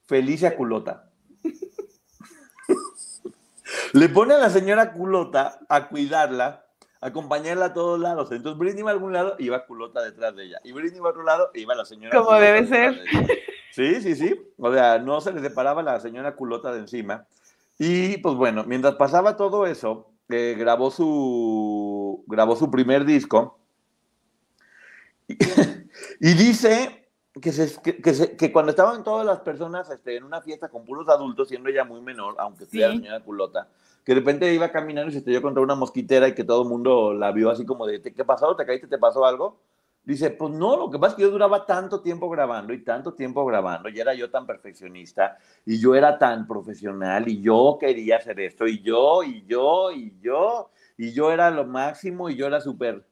[0.04, 1.12] Felicia Culota.
[3.94, 6.66] Le pone a la señora Culota a cuidarla,
[7.06, 8.32] acompañarla a todos lados.
[8.32, 10.60] Entonces Britney iba a algún lado y iba Culota detrás de ella.
[10.64, 12.96] Y Britney iba a otro lado y iba la señora Como debe ser.
[12.96, 13.40] de.
[13.72, 14.40] Sí, sí, sí.
[14.58, 17.26] O sea, no se le separaba la señora Culota de encima.
[17.80, 23.58] Y pues bueno, mientras pasaba todo eso, eh, grabó, su, grabó su primer disco.
[25.28, 25.38] Y,
[26.20, 27.08] y dice
[27.42, 30.70] que, se- que, que se- que cuando estaban todas las personas este, en una fiesta
[30.70, 33.00] con puros adultos, siendo ella muy menor, aunque sea la Sí.
[33.00, 33.68] señora culota,
[34.04, 36.70] que de repente iba caminando y se estrelló contra una mosquitera y que todo el
[36.70, 38.56] mundo la vio así como de, "¿Te- ¿qué pasó?
[38.56, 38.88] ¿Te caíste?
[38.88, 39.60] ¿Te pasó algo?
[40.06, 43.14] Dice, pues no, lo que pasa es que yo duraba tanto tiempo grabando y tanto
[43.14, 48.18] tiempo grabando, y era yo tan perfeccionista, y yo era tan profesional, y yo quería
[48.18, 52.48] hacer esto, y yo, y yo, y yo, y yo era lo máximo, y yo
[52.48, 53.06] era súper...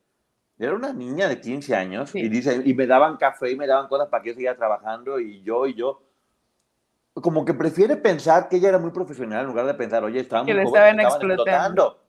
[0.59, 2.19] Era una niña de 15 años, Sí.
[2.19, 5.17] y dice, y me daban café, y me daban cosas para que yo siguiera trabajando,
[5.19, 6.03] y yo, y yo...
[7.13, 10.45] Como que prefiere pensar que ella era muy profesional en lugar de pensar, oye, estaba
[10.45, 12.01] Que muy joven, estaban me explotando.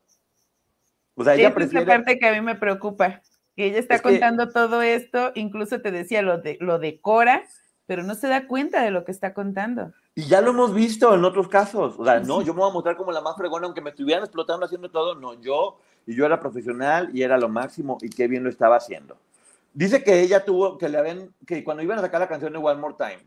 [1.14, 1.84] O sea, Esa ella es prefiere...
[1.86, 3.20] la parte que a mí me preocupa.
[3.56, 7.42] Que ella está Es que- contando todo esto, incluso te decía, lo, de, lo decora,
[7.86, 9.92] pero no se da cuenta de lo que está contando.
[10.14, 11.96] Y ya lo hemos visto en otros casos.
[11.98, 12.46] O sea, no, Sí.
[12.46, 15.16] yo me voy a mostrar como la más fregona, aunque me estuvieran explotando haciendo todo.
[15.16, 18.76] No, yo, y yo era profesional y era lo máximo y qué bien lo estaba
[18.76, 19.18] haciendo.
[19.74, 22.58] Dice que ella tuvo, que le habían, que cuando iban a sacar la canción de
[22.58, 23.18] One More Time,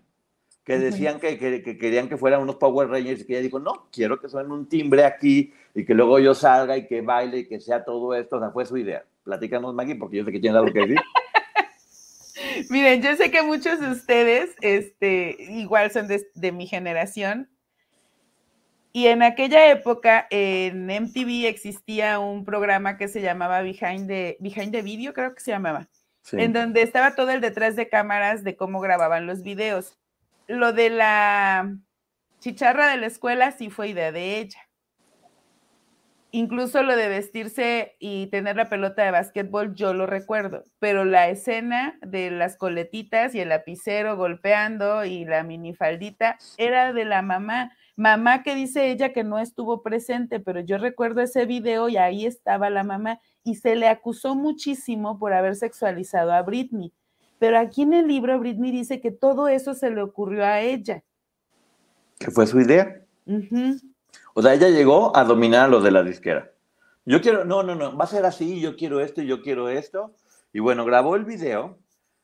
[0.66, 3.60] que decían que, que- que querían que fueran unos Power Rangers y que ella dijo,
[3.60, 7.40] no, quiero que suene un timbre aquí y que luego yo salga y que baile
[7.40, 8.38] y que sea todo esto.
[8.38, 9.06] O sea, fue su idea.
[9.24, 10.98] Platícanos, Maggie, porque yo sé que tienes algo que decir.
[12.70, 17.50] Miren, yo sé que muchos de ustedes, este, igual son de, de mi generación.
[18.92, 24.72] Y en aquella época en MTV existía un programa que se llamaba Behind the, Behind
[24.72, 25.90] the Video, creo que se llamaba,
[26.22, 26.38] Sí.
[26.40, 29.98] en donde estaba todo el detrás de cámaras de cómo grababan los videos.
[30.48, 31.76] Lo de la
[32.40, 34.60] chicharra de la escuela sí fue idea de ella.
[36.30, 41.30] Incluso lo de vestirse y tener la pelota de básquetbol, yo lo recuerdo, pero la
[41.30, 47.72] escena de las coletitas y el lapicero golpeando y la minifaldita era de la mamá.
[47.96, 52.26] Mamá que dice ella que no estuvo presente, pero yo recuerdo ese video y ahí
[52.26, 56.92] estaba la mamá y se le acusó muchísimo por haber sexualizado a Britney.
[57.46, 61.04] Pero aquí en el libro Britney dice que todo eso se le ocurrió a ella.
[62.18, 63.04] Que fue su idea.
[64.34, 66.50] O sea, ella llegó a dominar a los de la disquera.
[67.06, 69.70] Yo quiero, no, no, no, va a ser así, yo quiero esto y yo quiero
[69.70, 70.16] esto.
[70.54, 71.78] Y bueno, grabó el video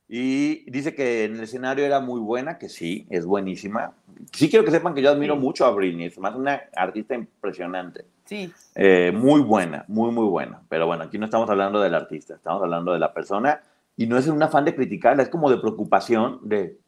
[0.09, 3.93] y dice que en el escenario era muy buena, que sí, es buenísima.
[4.33, 5.39] Sí quiero que sepan que yo admiro Sí.
[5.39, 8.05] mucho a Britney, es más una artista impresionante.
[8.25, 10.63] Sí, Eh, muy buena, muy, muy buena.
[10.67, 13.61] Pero bueno, aquí no estamos hablando del artista, estamos hablando de la persona.
[14.01, 16.79] Y no es un afán de criticarla, es como de preocupación de,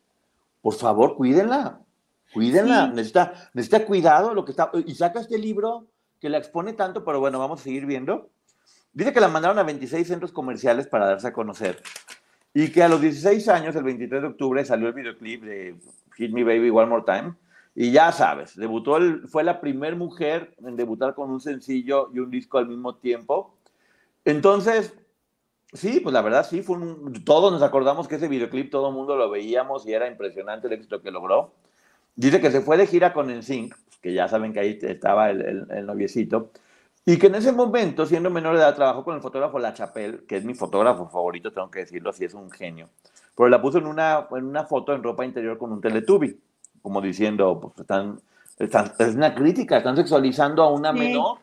[0.62, 1.80] por favor, cuídenla,
[2.34, 2.88] cuídenla.
[2.88, 2.93] Sí.
[2.95, 4.71] Necesita, necesita cuidado lo que está...
[4.88, 5.86] Y saca este libro
[6.19, 8.30] que la expone tanto, pero bueno, vamos a seguir viendo.
[8.93, 11.84] Dice que la mandaron a 26 centros comerciales para darse a conocer.
[12.52, 15.76] Y que a los 16 años, el 23 de octubre, salió el videoclip de
[16.17, 17.36] Hit Me Baby One More Time.
[17.76, 22.17] Y ya sabes, debutó el- fue la primera mujer en debutar con un sencillo y
[22.17, 23.56] un disco al mismo tiempo.
[24.26, 24.95] Entonces,
[25.74, 28.94] sí, pues la verdad sí, fue un- todos nos acordamos que ese videoclip todo el
[28.96, 31.52] mundo lo veíamos y era impresionante el éxito que logró.
[32.16, 35.42] Dice que se fue de gira con NSYNC, que ya saben que ahí estaba el,
[35.42, 36.52] el- el noviecito,
[37.06, 40.26] y que en ese momento, siendo menor de edad, trabajó con el fotógrafo La Chapelle,
[40.26, 42.90] que es mi fotógrafo favorito, tengo que decirlo, así es un genio.
[43.36, 46.40] Pero la puso en una, en una foto en ropa interior con un teletubi,
[46.82, 48.22] como diciendo, pues están,
[48.60, 51.00] están- es una crítica, están sexualizando a una Sí.
[51.00, 51.40] menor.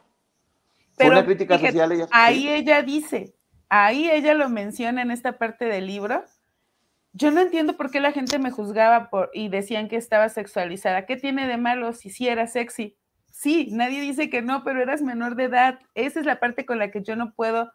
[0.97, 1.93] Pero una crítica fíjate, social.
[1.93, 2.49] Ella, ahí sí.
[2.49, 3.35] ella dice,
[3.71, 6.25] ahí ella lo menciona en esta parte del libro.
[7.13, 11.07] Yo no entiendo por qué la gente me juzgaba por, y decían que estaba sexualizada.
[11.07, 12.97] ¿Qué tiene de malo si sí era sexy?
[13.31, 15.79] Sí, nadie dice que no, pero eras menor de edad.
[15.95, 17.73] Esa es la parte con la que yo no puedo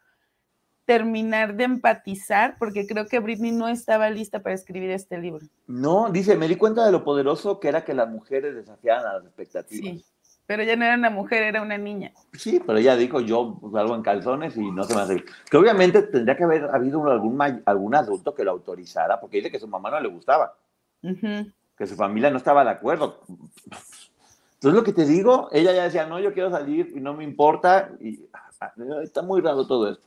[0.85, 5.47] terminar de empatizar porque creo que Britney no estaba lista para escribir este libro.
[5.65, 9.13] No, dice, me di cuenta de lo poderoso que era que las mujeres desafiaran a
[9.15, 10.01] las expectativas.
[10.01, 10.05] Sí,
[10.45, 12.11] pero ella no era una mujer, era una niña.
[12.33, 15.25] Sí, pero ella dijo, yo salgo en calzones y no se me hace.
[15.49, 19.59] Que obviamente tendría que haber habido algún, algún adulto que lo autorizara, porque dice que
[19.59, 20.55] su mamá no le gustaba,
[21.01, 23.21] que su familia no estaba de acuerdo.
[23.27, 27.23] Entonces lo que te digo, ella ya decía, no, yo quiero salir y no me
[27.23, 27.89] importa.
[27.99, 28.71] Y ah,
[29.03, 30.05] está muy raro todo esto.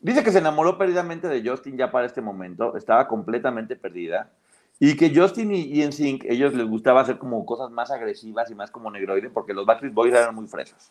[0.00, 4.30] Dice que se enamoró perdidamente de Justin ya para este momento, estaba completamente perdida.
[4.84, 8.56] Y que Justin y, y NSYNC, ellos les gustaba hacer como cosas más agresivas y
[8.56, 10.90] más como negroide, porque los Backstreet Boys eran muy frescos.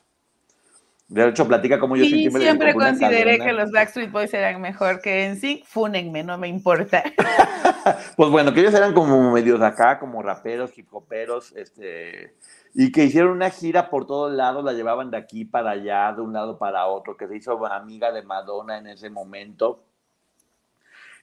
[1.10, 5.28] De hecho, platica como yo sí, siempre consideré que los Backstreet Boys eran mejor que
[5.32, 5.66] NSYNC.
[5.66, 7.04] Fúnenme, no me importa.
[8.16, 12.38] pues bueno, que ellos eran como medios de acá, como raperos, hip hoperos, este,
[12.74, 16.22] y que hicieron una gira por todos lados, la llevaban de aquí para allá, de
[16.22, 19.84] un lado para otro, que se hizo amiga de Madonna en ese momento.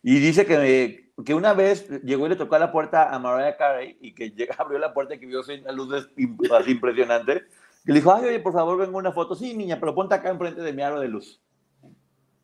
[0.02, 3.56] Y dice que, que una vez llegó y le tocó a la puerta a Mariah
[3.56, 5.92] Carey y que llega, abrió la puerta y que vio una luz
[6.52, 7.44] así impresionante.
[7.84, 9.34] Y le dijo, ay, oye, por favor, venga una foto.
[9.34, 11.40] Sí, niña, pero ponte acá enfrente de mi aro de luz.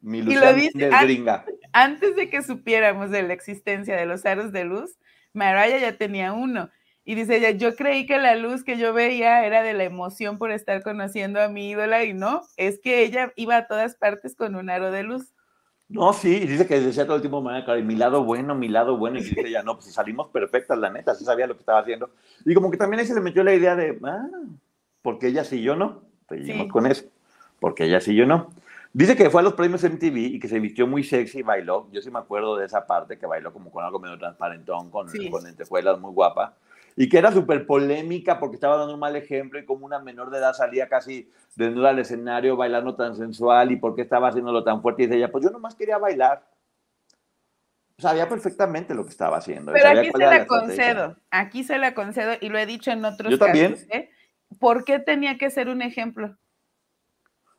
[0.01, 1.45] Mi luz de gringa.
[1.73, 4.99] Antes de que supiéramos de la existencia de los aros de luz,
[5.33, 6.71] Mariah ya tenía uno.
[7.05, 10.39] Y dice ella, yo creí que la luz que yo veía era de la emoción
[10.39, 14.35] por estar conociendo a mi ídola y no, es que ella iba a todas partes
[14.35, 15.35] con un aro de luz.
[15.95, 19.19] No, sí, y dice que decía todo el tiempo, mi lado bueno, mi lado bueno,
[19.19, 21.79] y dice ella, no, pues si salimos perfectas, la neta, sí sabía lo que estaba
[21.79, 22.11] haciendo.
[22.45, 24.29] Y como que también ahí se le metió la idea de, ah,
[25.03, 26.03] porque ella sí, yo no.
[26.29, 27.05] Seguimos con eso,
[27.61, 28.51] porque ella sí, yo no.
[28.93, 31.89] Dice que fue a los premios MTV y que se vistió muy sexy y bailó.
[31.93, 35.09] Yo sí me acuerdo de esa parte, que bailó como con algo medio transparentón, con,
[35.31, 36.57] con lentejuelas muy guapa
[36.97, 40.31] y que era súper polémica porque estaba dando un mal ejemplo y como una menor
[40.31, 44.63] de edad salía casi desnuda al escenario bailando tan sensual y por qué estaba haciéndolo
[44.63, 46.47] tan fuerte y dice ella, pues yo nomás quería bailar.
[47.99, 49.73] Sabía perfectamente lo que estaba haciendo.
[49.73, 53.31] Pero aquí se la, concedo, aquí se la concedo y lo he dicho en otros
[53.31, 53.77] ¿Yo también?
[53.91, 54.11] ¿eh?
[54.59, 56.37] ¿Por qué tenía que ser un ejemplo?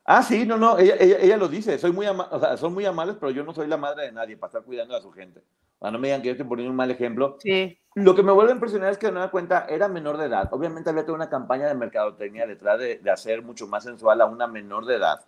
[0.04, 3.16] Ah, sí, no, no, ella, ella, lo dice, soy muy o sea, son muy amables,
[3.20, 5.42] pero yo no soy la madre de nadie para estar cuidando a su gente.
[5.80, 7.38] O no me digan que yo estoy poniendo un mal ejemplo.
[7.40, 7.80] Sí.
[7.96, 10.50] Lo que me vuelve a impresionar es que no da cuenta, era menor de edad.
[10.52, 14.26] Obviamente había toda una campaña de mercadotecnia detrás de, de, hacer mucho más sensual a
[14.26, 15.26] una menor de edad.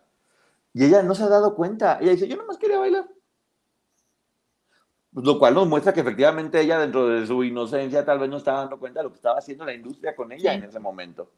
[0.73, 1.97] Y ella no se ha dado cuenta.
[2.01, 3.07] Ella dice, yo nomás quería bailar.
[5.13, 8.59] Lo cual nos muestra que efectivamente ella, dentro de su inocencia, tal vez no estaba
[8.59, 11.31] dando cuenta de lo que estaba haciendo la industria con ella en ese momento.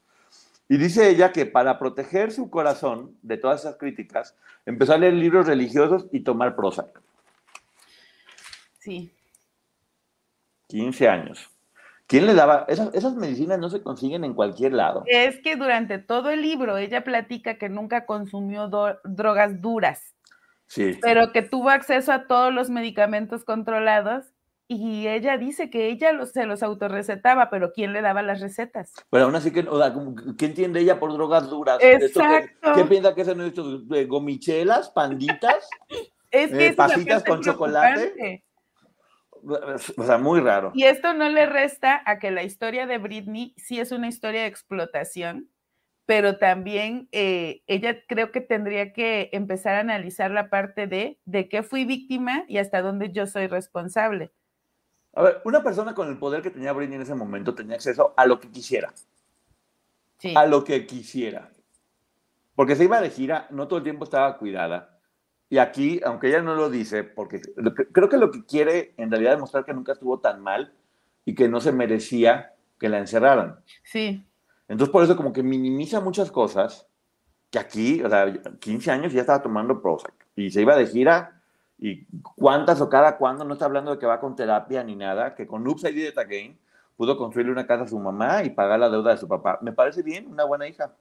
[0.68, 5.14] Y dice ella que para proteger su corazón de todas esas críticas, empezó a leer
[5.14, 7.02] libros religiosos y tomar Prozac.
[8.80, 9.14] Sí.
[10.70, 11.50] 15 años.
[12.08, 12.66] ¿Quién le daba?
[12.68, 15.04] Esas, medicinas no se consiguen en cualquier lado.
[15.06, 18.70] Es que durante todo el libro ella platica que nunca consumió
[19.04, 20.16] drogas duras.
[20.66, 20.98] Sí.
[21.02, 24.34] Pero que tuvo acceso a todos los medicamentos controlados
[24.68, 28.94] y ella dice que ella se los autorrecetaba, pero ¿quién le daba las recetas?
[29.10, 31.78] Pero aún así, ¿qué entiende ella por drogas duras?
[31.82, 32.74] Exacto.
[32.76, 35.68] ¿Qué, piensa que son estos gomichelas, panditas?
[36.32, 38.44] es que eh, pasitas con chocolate.
[39.98, 40.72] O sea, muy raro.
[40.74, 44.42] Y esto no le resta a que la historia de Britney sí es una historia
[44.42, 45.50] de explotación,
[46.06, 51.50] pero también eh, ella creo que tendría que empezar a analizar la parte de de
[51.50, 54.32] qué fui víctima y hasta dónde yo soy responsable.
[55.14, 58.14] A ver, una persona con el poder que tenía Britney en ese momento tenía acceso
[58.16, 58.94] a lo que quisiera.
[60.20, 60.34] Sí.
[60.36, 61.50] A lo que quisiera.
[62.56, 64.99] Porque se iba de gira, no todo el tiempo estaba cuidada
[65.50, 67.42] y aquí, aunque ella no lo dice, porque
[67.92, 70.74] creo que lo que quiere en realidad es mostrar que nunca estuvo tan mal
[71.26, 73.60] y que no se merecía que la encerraran.
[73.84, 74.24] Sí.
[74.68, 76.88] Entonces, por eso como que minimiza muchas cosas,
[77.50, 81.42] que aquí, o sea, 15 años ya estaba tomando Prozac y se iba de gira
[81.80, 85.34] y cuántas o cada cuándo, no está hablando de que va con terapia ni nada,
[85.34, 86.60] que con Upside Did It Again
[86.96, 89.58] pudo construirle una casa a su mamá y pagar la deuda de su papá.
[89.62, 90.94] Me parece bien, una buena hija.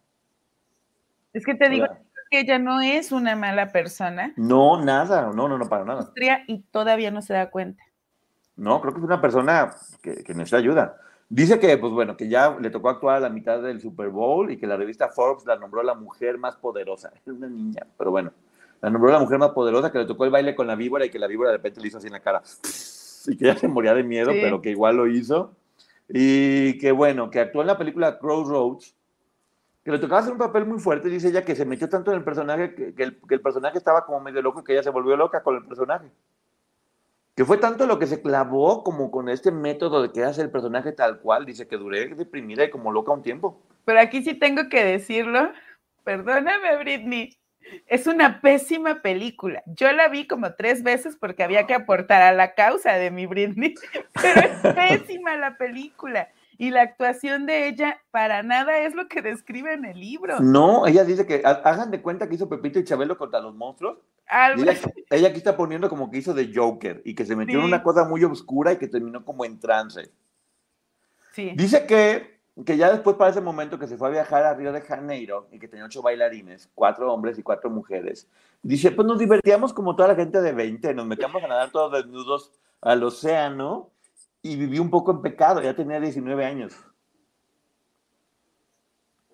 [1.32, 1.86] Es que te digo,
[2.30, 4.32] que ella no es una mala persona.
[4.36, 6.12] No, nada, no, no, no, para nada.
[6.46, 7.82] Y todavía no se da cuenta.
[8.56, 10.96] No, creo que es una persona que, que necesita ayuda.
[11.30, 14.50] Dice que, pues bueno, que ya le tocó actuar a la mitad del Super Bowl
[14.50, 17.12] y que la revista Forbes la nombró la mujer más poderosa.
[17.26, 18.32] Es una niña, pero bueno,
[18.80, 21.10] la nombró la mujer más poderosa, que le tocó el baile con la víbora y
[21.10, 22.42] que la víbora de repente le hizo así en la cara.
[23.26, 25.52] Y que ya se moría de miedo, pero que igual lo hizo.
[26.08, 28.94] Y que bueno, que actuó en la película Crossroads,
[29.88, 32.18] que le tocaba hacer un papel muy fuerte, dice ella que se metió tanto en
[32.18, 34.90] el personaje que, el, que, el, personaje estaba como medio loco y que ella se
[34.90, 36.10] volvió loca con el personaje.
[37.34, 40.50] Que fue tanto lo que se clavó como con este método de que hace el
[40.50, 43.62] personaje tal cual, dice que duré deprimida y como loca un tiempo.
[43.86, 45.52] Pero aquí sí tengo que decirlo,
[46.04, 47.38] perdóname Britney,
[47.86, 49.62] es una pésima película.
[49.64, 53.24] Yo la vi como tres veces porque había que aportar a la causa de mi
[53.24, 53.74] Britney,
[54.12, 54.74] pero es
[55.06, 56.28] pésima la película
[56.58, 60.40] y la actuación de ella para nada es lo que describe en el libro.
[60.40, 63.98] No, ella dice que hagan de cuenta que hizo Pepito y Chabelo contra los monstruos.
[65.10, 67.82] Ella, aquí está poniendo como que hizo de Joker y que se metió en una
[67.82, 70.10] cosa muy oscura y que terminó como en trance.
[71.32, 71.52] Sí.
[71.56, 74.72] Dice que que ya después para ese momento que se fue a viajar a Río
[74.72, 78.28] de Janeiro y que tenía ocho bailarines, cuatro hombres y cuatro mujeres,
[78.62, 81.92] dice, pues nos divertíamos como toda la gente de 20, nos metíamos a nadar todos
[81.92, 83.90] desnudos al océano
[84.42, 86.74] y viví un poco en pecado, ya tenía 19 años.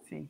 [0.03, 0.29] Sí.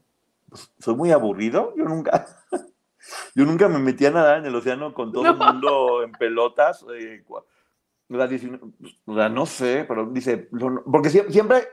[0.49, 2.27] Pues, soy muy aburrido, yo nunca,
[3.35, 6.85] yo nunca me metí a nadar en el océano con todo el mundo en pelotas.
[6.95, 8.63] eh, o sea, 19
[9.07, 11.67] o sea, no sé, pero dice, lo porque sie- siempre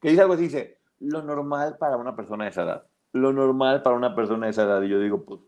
[0.00, 3.82] que dice algo así, dice, lo normal para una persona de esa edad, lo normal
[3.82, 5.40] para una persona de esa edad, y yo digo, pues,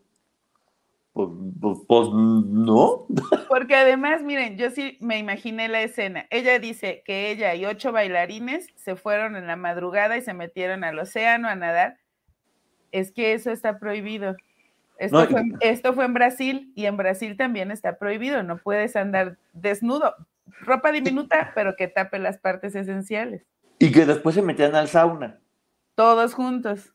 [1.19, 3.07] pues, pues, pues, no.
[3.49, 6.25] Porque además, miren, yo sí me imaginé la escena.
[6.29, 10.83] Ella dice que ella y ocho bailarines se fueron en la madrugada y se metieron
[10.85, 11.97] al océano a nadar.
[12.91, 14.35] Es que eso está prohibido.
[14.97, 18.41] Esto, No, y- fue, esto fue en Brasil y en Brasil también está prohibido.
[18.43, 20.15] No puedes andar desnudo.
[20.61, 23.43] Ropa diminuta, pero que tape las partes esenciales.
[23.77, 25.39] Y que después se metían al sauna.
[25.95, 26.93] Todos juntos.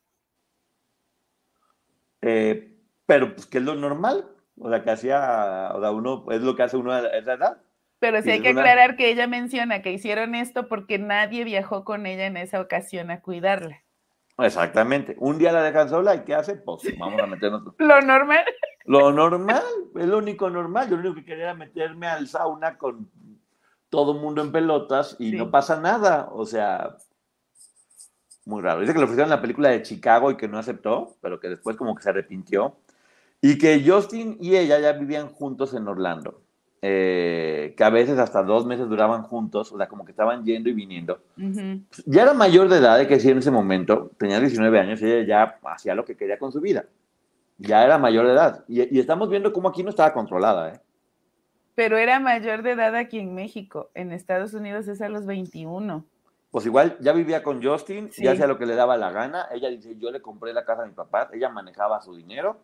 [2.22, 2.73] Eh,
[3.06, 4.26] pero, pues, que es lo normal.
[4.58, 7.58] O sea, que hacía, o sea, uno, es lo que hace uno a esa edad.
[7.98, 11.84] Pero sí hay que una- aclarar que ella menciona que hicieron esto porque nadie viajó
[11.84, 13.82] con ella en esa ocasión a cuidarla.
[14.38, 15.16] Exactamente.
[15.18, 16.56] Un día la dejan sola y ¿qué hace?
[16.56, 17.62] Pues vamos a meternos.
[17.78, 18.44] Lo normal.
[18.84, 19.62] Lo normal,
[19.96, 20.90] es lo único normal.
[20.90, 23.08] Yo lo único que quería era meterme al sauna con
[23.88, 25.36] todo el mundo en pelotas y Sí.
[25.36, 26.28] no pasa nada.
[26.32, 26.96] O sea,
[28.44, 28.80] muy raro.
[28.80, 31.76] Dice que le ofrecieron la película de Chicago y que no aceptó, pero que después
[31.76, 32.76] como que se arrepintió.
[33.46, 36.40] Y que Justin y ella ya vivían juntos en Orlando.
[36.80, 40.70] Eh, que a veces hasta dos meses duraban juntos, o sea, como que estaban yendo
[40.70, 41.18] y viniendo.
[42.06, 45.10] Ya era mayor de edad, hay que decir en ese momento, tenía 19 años, y
[45.12, 46.86] ella ya hacía lo que quería con su vida.
[47.58, 48.64] Ya era mayor de edad.
[48.66, 50.80] Y, y estamos viendo cómo aquí no estaba controlada, ¿eh?
[51.74, 53.90] Pero era mayor de edad aquí en México.
[53.92, 56.02] En Estados Unidos es a los 21.
[56.50, 58.24] Pues igual ya vivía con Justin, Sí.
[58.24, 59.48] ya hacía lo que le daba la gana.
[59.52, 62.58] Ella dice, yo le compré la casa a mi papá, ella manejaba su dinero.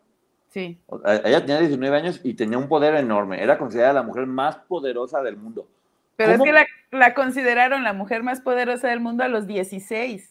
[0.51, 0.79] Sí.
[1.23, 3.41] Ella tenía 19 años y tenía un poder enorme.
[3.41, 5.67] Era considerada la mujer más poderosa del mundo.
[6.17, 6.45] Pero ¿Cómo?
[6.45, 10.29] es que la, la consideraron la mujer más poderosa del mundo a los 16.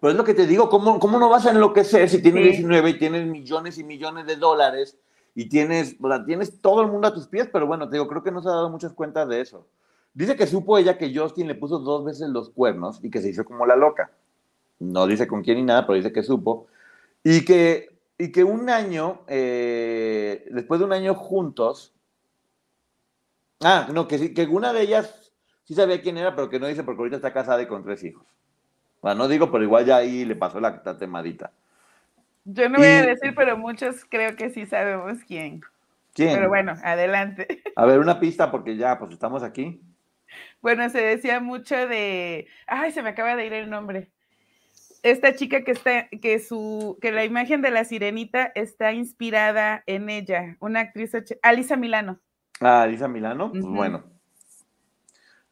[0.00, 2.50] Pero es lo que te digo, ¿cómo, cómo no vas a enloquecer si tienes Sí.
[2.52, 4.98] 19 y tienes millones y millones de dólares
[5.34, 7.48] y tienes, o sea, tienes todo el mundo a tus pies?
[7.52, 9.66] Pero bueno, te digo, creo que no se ha dado muchas cuentas de eso.
[10.14, 13.28] Dice que supo ella que Justin le puso dos veces los cuernos y que se
[13.28, 14.10] hizo como la loca.
[14.80, 16.66] No dice con quién ni nada, pero dice que supo.
[17.22, 17.91] Y que,
[18.22, 21.92] y que un año, eh, después de un año juntos,
[23.64, 25.32] ah, no, que, sí, que una de ellas
[25.64, 28.04] sí sabía quién era, pero que no dice porque ahorita está casada y con tres
[28.04, 28.24] hijos.
[29.00, 31.50] Bueno, no digo, pero igual ya ahí le pasó la, la temadita.
[32.44, 35.60] Yo no voy a decir, pero muchos creo que sí sabemos quién.
[36.14, 36.36] ¿Quién?
[36.36, 37.64] Pero bueno, adelante.
[37.74, 39.80] A ver, una pista porque ya, pues estamos aquí.
[40.60, 42.46] Bueno, se decía mucho de.
[42.68, 44.12] Ay, se me acaba de ir el nombre.
[45.02, 50.08] Esta chica que está, que su, que la imagen de la sirenita está inspirada en
[50.08, 52.20] ella, una actriz, Alisa Milano,
[52.60, 54.04] Ah, Lisa Milano, pues bueno.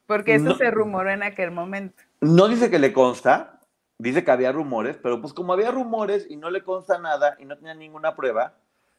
[0.05, 0.55] porque eso No.
[0.55, 2.01] se rumoró en aquel momento.
[2.21, 3.59] No dice que le consta,
[3.97, 7.45] dice que había rumores, pero pues como había rumores y no le consta nada y
[7.45, 8.55] no tenía ninguna prueba,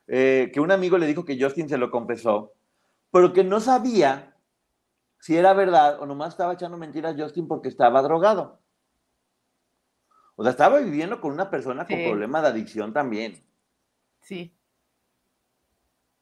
[0.08, 2.52] eh, que un amigo le dijo que Justin se lo confesó,
[3.10, 4.34] pero que no sabía
[5.18, 8.58] si era verdad o nomás estaba echando mentiras a Justin porque estaba drogado.
[10.36, 12.04] O sea, estaba viviendo con una persona con Sí.
[12.08, 13.42] problemas de adicción también.
[14.20, 14.52] Sí.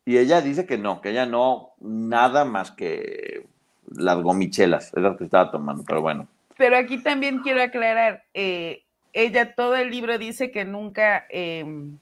[0.04, 3.46] Y ella dice que no, que ella no, nada más que
[3.86, 6.26] las gomichelas, es lo que estaba tomando, pero bueno.
[6.56, 8.82] Pero aquí también quiero aclarar, eh,
[9.12, 11.98] ella todo el libro dice que nunca, em,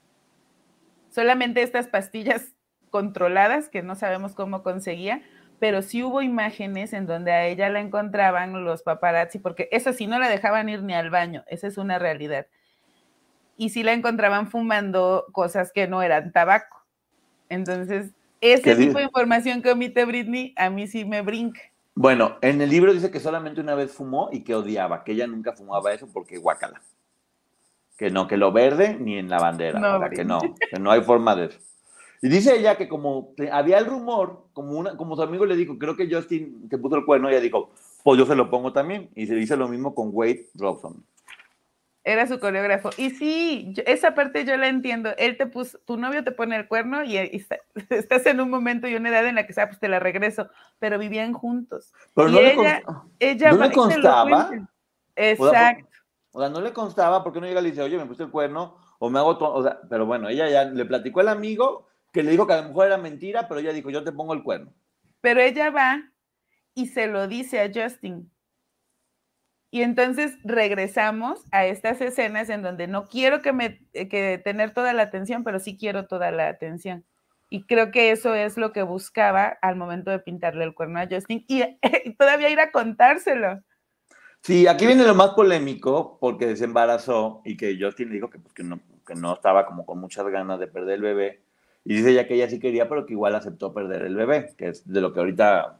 [1.11, 2.53] solamente estas pastillas
[2.89, 5.21] controladas, que no sabemos cómo conseguía,
[5.59, 10.07] pero sí hubo imágenes en donde a ella la encontraban los paparazzi, porque eso sí
[10.07, 12.47] no la dejaban ir ni al baño, esa es una realidad.
[13.57, 16.85] Y sí la encontraban fumando cosas que no eran tabaco.
[17.49, 21.61] Entonces, ese ¿Qué tipo de información que omite Britney, a mí sí me brinca.
[21.93, 25.27] Bueno, en el libro dice que solamente una vez fumó y que odiaba, que ella
[25.27, 26.81] nunca fumaba eso porque guacala.
[27.97, 30.79] Que no, que lo verde ni en la bandera, No, o sea, que no, que
[30.79, 31.59] no hay forma de eso.
[32.21, 35.77] Y dice ella que como había el rumor, como, una, como su amigo le dijo,
[35.77, 37.71] creo que Justin te puso el cuerno, ella dijo,
[38.03, 39.09] pues yo se lo pongo también.
[39.15, 41.03] Y se dice lo mismo con Wade Robson.
[42.03, 42.89] Era su coreógrafo.
[42.97, 45.11] Y sí, yo- esa parte yo la entiendo.
[45.17, 47.59] Él te puso, tu novio te pone el cuerno y, y está-
[47.89, 50.47] estás en un momento y una edad en la que, ah, pues te la regreso,
[50.79, 51.93] pero vivían juntos.
[52.15, 54.51] Pero Y no le ella- consta- Ella ¿No le constaba?
[55.15, 55.85] Exacto.
[56.31, 58.29] O sea, no le constaba porque no llega y le dice, oye, me puse el
[58.31, 59.53] cuerno o me hago todo.
[59.53, 62.61] O sea, pero bueno, ella ya le platicó al amigo que le dijo que a
[62.61, 64.73] lo mejor era mentira, pero ella dijo, yo te pongo el cuerno.
[65.21, 66.11] Pero ella va
[66.73, 68.31] y se lo dice a Justin.
[69.71, 74.93] Y entonces regresamos a estas escenas en donde no quiero que me que tener toda
[74.93, 77.05] la atención, pero sí quiero toda la atención.
[77.51, 81.07] Y creo que eso es lo que buscaba al momento de pintarle el cuerno a
[81.09, 81.63] Justin y,
[82.17, 83.61] todavía ir a contárselo.
[84.41, 88.53] Sí, aquí viene lo más polémico porque se embarazó y que Justin dijo que, pues,
[88.53, 91.43] que, no, que no estaba como con muchas ganas de perder el bebé.
[91.85, 94.69] Y dice ya que ella sí quería, pero que igual aceptó perder el bebé, que
[94.69, 95.79] es de lo que ahorita,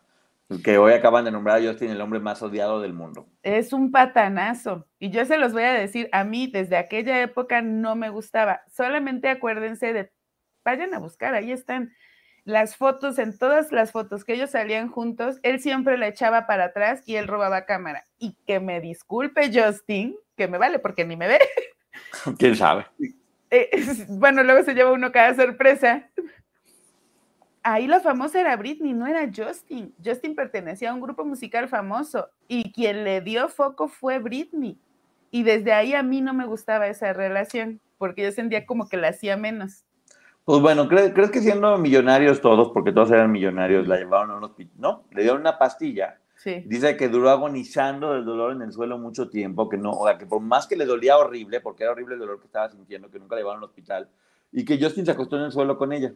[0.64, 3.28] que hoy acaban de nombrar a Justin el hombre más odiado del mundo.
[3.44, 4.88] Es un patanazo.
[5.00, 8.62] Y yo se los voy a decir, a mí desde aquella época no me gustaba.
[8.72, 10.12] Solamente acuérdense de
[10.64, 11.92] vayan a buscar, ahí están
[12.46, 16.66] las fotos, en todas las fotos que ellos salían juntos, él siempre la echaba para
[16.66, 18.08] atrás y él robaba cámara.
[18.18, 21.40] Y que me disculpe Justin, que me vale porque ni me ve.
[22.40, 22.86] ¿Quién sabe?
[23.52, 23.70] Eh,
[24.10, 26.10] bueno, luego se lleva uno cada sorpresa.
[27.62, 29.94] Ahí la famosa era Britney, no era Justin.
[30.04, 34.78] Justin pertenecía a un grupo musical famoso y quien le dio foco fue Britney.
[35.32, 38.98] Y desde ahí a mí no me gustaba esa relación porque yo sentía como que
[38.98, 39.84] la hacía menos.
[40.46, 44.46] Pues bueno, ¿crees, que siendo millonarios todos, porque todos eran millonarios, la llevaron a un
[44.46, 44.74] hospital?
[44.80, 46.19] No, le dieron una pastilla.
[46.40, 46.64] Sí.
[46.66, 50.18] Dice que duró agonizando del dolor en el suelo mucho tiempo, que no, o sea,
[50.18, 53.12] que por más que le dolía horrible, porque era horrible el dolor que estaba sintiendo,
[53.12, 54.08] que nunca le llevaron al hospital,
[54.54, 56.14] y que Justin se acostó en el suelo con ella.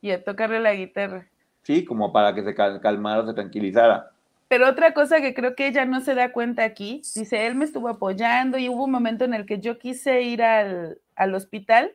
[0.00, 1.26] Y a tocarle la guitarra.
[1.64, 4.12] Sí, como para que se calmara, se tranquilizara.
[4.46, 7.64] Pero otra cosa que creo que ella no se da cuenta aquí, dice, él me
[7.64, 11.90] estuvo apoyando y hubo un momento en el que yo quise ir al, al hospital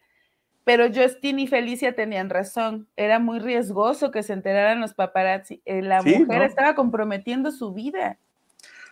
[0.72, 2.88] pero Justin y Felicia tenían razón.
[2.96, 5.62] Era muy riesgoso que se enteraran los paparazzi.
[5.66, 8.18] Eh, la mujer estaba comprometiendo su vida.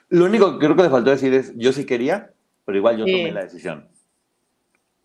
[0.09, 2.33] Lo único que creo que le faltó decir es, yo sí quería,
[2.65, 3.87] pero igual yo tomé la decisión.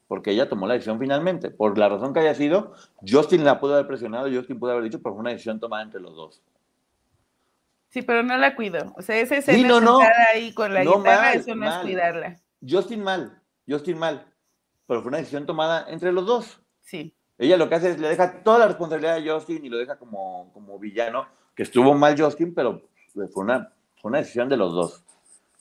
[0.08, 1.48] Porque ella tomó la decisión finalmente.
[1.48, 2.72] Por la razón que haya sido,
[3.08, 6.00] Justin la pudo haber presionado, Justin pudo haber dicho, pero fue una decisión tomada entre
[6.00, 6.42] los dos.
[7.90, 8.92] Sí, pero no la cuido.
[8.96, 10.00] O sea, ese escena no, no.
[10.32, 12.40] ahí con la guitarra, eso no es cuidarla.
[12.68, 14.26] Justin mal, Justin mal
[14.86, 16.60] pero fue una decisión tomada entre los dos.
[16.85, 17.14] Sí.
[17.37, 19.97] Ella lo que hace es le deja toda la responsabilidad a Justin y lo deja
[19.97, 22.82] como, como villano, que estuvo mal Justin, pero
[23.32, 25.05] fue una, fue una decisión de los dos,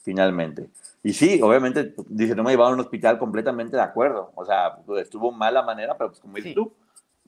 [0.02, 0.68] finalmente.
[1.02, 4.32] Y sí, obviamente, dice, no me llevaron a un hospital completamente de acuerdo.
[4.34, 6.72] O sea, estuvo mala manera, pero pues como dices tú,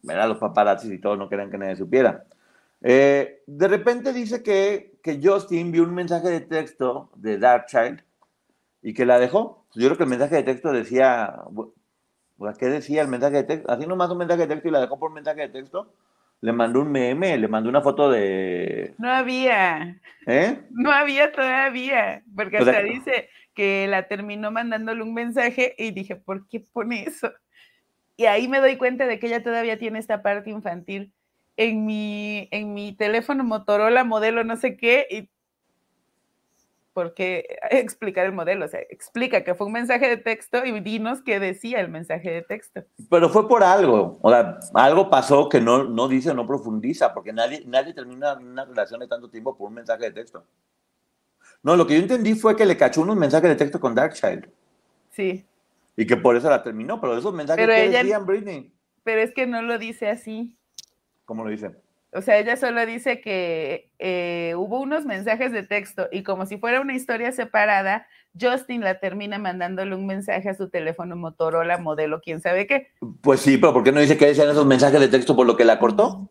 [0.09, 2.25] eran los paparazzis y todos no querían que nadie supiera.
[2.83, 8.03] Eh, de repente dice que, que Justin vio un mensaje de texto de Darkchild
[8.83, 9.67] y que la dejó.
[9.75, 11.43] Yo creo que el mensaje de texto decía,
[12.59, 13.71] ¿Qué decía el mensaje de texto?
[13.71, 15.93] Así nomás un mensaje de texto y la dejó por un mensaje de texto.
[16.43, 18.95] Le mandó un meme, le mandó una foto de.
[18.99, 19.99] No había.
[20.27, 20.61] ¿Eh?
[20.71, 22.23] No había todavía.
[22.35, 27.33] Porque hasta dice que la terminó mandándole un mensaje y dije, ¿por qué pone eso?
[28.17, 31.13] Y ahí me doy cuenta de que ella todavía tiene esta parte infantil.
[31.57, 35.31] En mi, en mi teléfono Motorola modelo no sé qué, y
[36.97, 38.65] por qué explicar el modelo.
[38.65, 42.31] O sea, explica que fue un mensaje de texto y dinos qué decía el mensaje
[42.31, 42.85] de texto.
[43.11, 44.19] Pero fue por algo.
[44.23, 48.33] O sea, algo pasó que no, no dice o no profundiza, porque nadie, nadie termina
[48.33, 50.47] una relación de tanto tiempo por un mensaje de texto.
[51.63, 54.49] No, lo que yo entendí fue que le cachó unos mensajes de texto con Darkchild.
[55.11, 55.45] Sí.
[55.99, 58.73] Y que por eso la terminó, pero esos mensajes que decían Britney.
[59.05, 60.57] Pero es que no lo dice así.
[61.27, 61.77] ¿Cómo lo dice?
[62.17, 66.57] O sea, ella solo dice que eh, hubo unos mensajes de texto y como si
[66.57, 68.07] fuera una historia separada,
[68.41, 72.89] Justin la termina mandándole un mensaje a su teléfono Motorola modelo, quién sabe qué.
[73.21, 75.59] Pues sí, pero ¿por qué no dice que decían esos mensajes de texto por lo
[75.59, 76.31] que la cortó?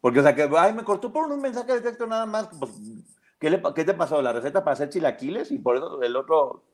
[0.00, 2.48] Porque, o sea, que, ay, me cortó por un mensaje de texto nada más.
[2.58, 2.72] Pues,
[3.38, 4.20] ¿qué, le, ¿Qué te pasó?
[4.20, 5.52] ¿La receta para hacer chilaquiles?
[5.52, 6.64] Y por eso el otro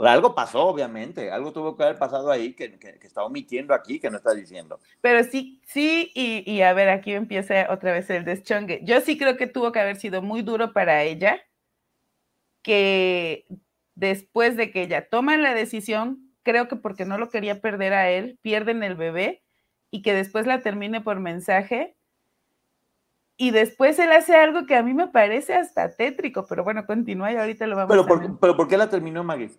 [0.00, 3.98] o algo pasó, obviamente, algo tuvo que haber pasado ahí que, que, está omitiendo aquí,
[3.98, 4.78] que no está diciendo.
[5.00, 8.80] Pero sí, sí, y, y, a ver, aquí empieza otra vez el deschongue.
[8.84, 11.40] Yo sí creo que tuvo que haber sido muy duro para ella,
[12.62, 13.44] que
[13.96, 18.08] después de que ella toma la decisión, creo que porque no lo quería perder a
[18.08, 19.42] él, pierden el bebé
[19.90, 21.96] y que después la termine por mensaje.
[23.36, 27.32] Y después él hace algo que a mí me parece hasta tétrico, pero bueno, continúa
[27.32, 28.30] y ahorita lo vamos pero a ver.
[28.40, 29.50] Pero ¿por qué la terminó Maggie?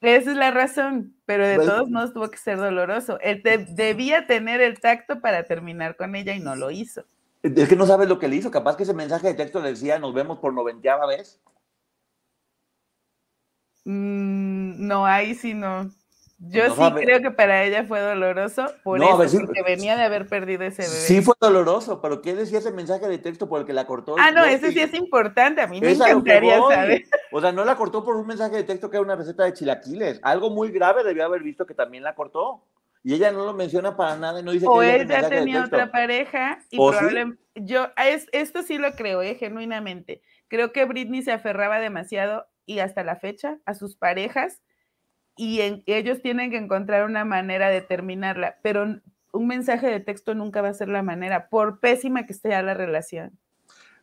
[0.00, 3.18] Esa es la razón, pero de todos modos tuvo que ser doloroso.
[3.20, 7.04] Él debía tener el tacto para terminar con ella y no lo hizo.
[7.42, 8.50] Es que no sabes lo que le hizo.
[8.50, 11.40] Capaz que ese mensaje de texto le decía, nos vemos por noventeava vez.
[13.84, 15.90] Mm, no, ahí sí no.
[16.38, 20.64] Yo sí creo que para ella fue doloroso por eso, porque venía de haber perdido
[20.64, 20.94] ese bebé.
[20.94, 24.16] Sí fue doloroso, pero ¿qué decía ese mensaje de texto por el que la cortó?
[24.18, 27.04] Ah, no, ese sí es importante, a mí me encantaría saber.
[27.32, 29.54] O sea, no la cortó por un mensaje de texto que era una receta de
[29.54, 30.20] chilaquiles.
[30.22, 32.62] Algo muy grave debió haber visto que también la cortó.
[33.02, 35.92] Y ella no lo menciona para nada y no dice o que ella tenía otra
[35.92, 37.88] pareja y probablemente yo
[38.32, 40.22] esto sí lo creo, eh, genuinamente.
[40.48, 44.60] Creo que Britney se aferraba demasiado y hasta la fecha a sus parejas
[45.36, 49.00] y ellos tienen que encontrar una manera de terminarla, pero
[49.32, 52.62] un mensaje de texto nunca va a ser la manera, por pésima que esté ya
[52.62, 53.32] la relación.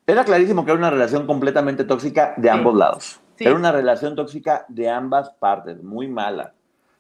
[0.06, 3.20] Era clarísimo que era una relación completamente tóxica de ambos lados.
[3.40, 6.54] Era una relación tóxica de ambas partes, muy mala,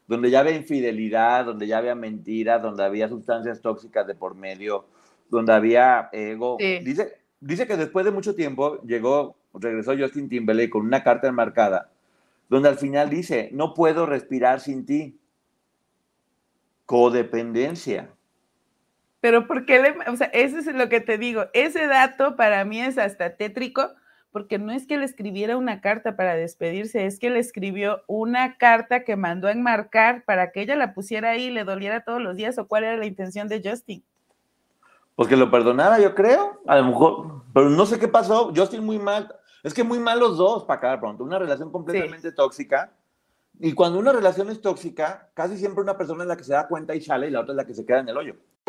[0.07, 4.87] donde ya había infidelidad, donde ya había mentiras, donde había sustancias tóxicas de por medio,
[5.29, 6.57] donde había ego.
[6.59, 11.91] Dice, dice que después de mucho tiempo llegó, regresó Justin Timberlake con una carta enmarcada,
[12.49, 15.19] donde al final dice, no puedo respirar sin ti.
[16.85, 18.09] Codependencia.
[19.23, 22.65] Pero ¿por qué le, o sea, eso es lo que te digo, ese dato para
[22.65, 23.89] mí es hasta tétrico,
[24.33, 28.57] porque no es que le escribiera una carta para despedirse, es que le escribió una
[28.57, 32.21] carta que mandó a enmarcar para que ella la pusiera ahí y le doliera todos
[32.21, 34.03] los días, o cuál era la intención de Justin.
[35.15, 38.83] Pues que lo perdonara, yo creo, a lo mejor, pero no sé qué pasó, Justin
[38.83, 39.33] muy mal,
[39.63, 42.93] es que muy mal los dos para acabar pronto, una relación completamente tóxica,
[43.59, 46.67] y cuando una relación es tóxica, casi siempre una persona es la que se da
[46.67, 48.35] cuenta y sale y la otra es la que se queda en el hoyo.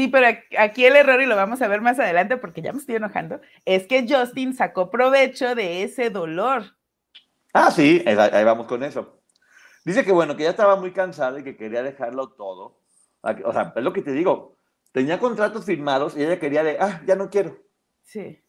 [0.00, 0.28] Sí, pero
[0.58, 3.38] aquí el error, y lo vamos a ver más adelante porque ya me estoy enojando,
[3.66, 6.74] es que Justin sacó provecho de ese dolor.
[7.52, 9.20] Ah, sí, ahí vamos con eso.
[9.84, 12.80] Dice que bueno, que ya estaba muy cansada y que quería dejarlo todo.
[13.44, 14.56] O sea, es lo que te digo.
[14.90, 17.58] Tenía contratos firmados y ella quería de, ah, ya no quiero.
[18.02, 18.42] Sí.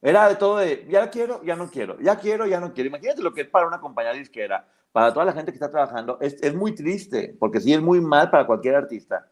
[0.00, 2.88] Era de todo de, ya quiero, ya no quiero, ya quiero, ya no quiero.
[2.88, 6.16] Imagínate lo que es para una compañía disquera, para toda la gente que está trabajando.
[6.22, 9.28] Es, es muy triste, porque sí es muy mal para cualquier artista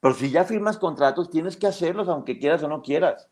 [0.00, 3.28] pero si ya firmas contratos, tienes que hacerlos aunque quieras o no quieras.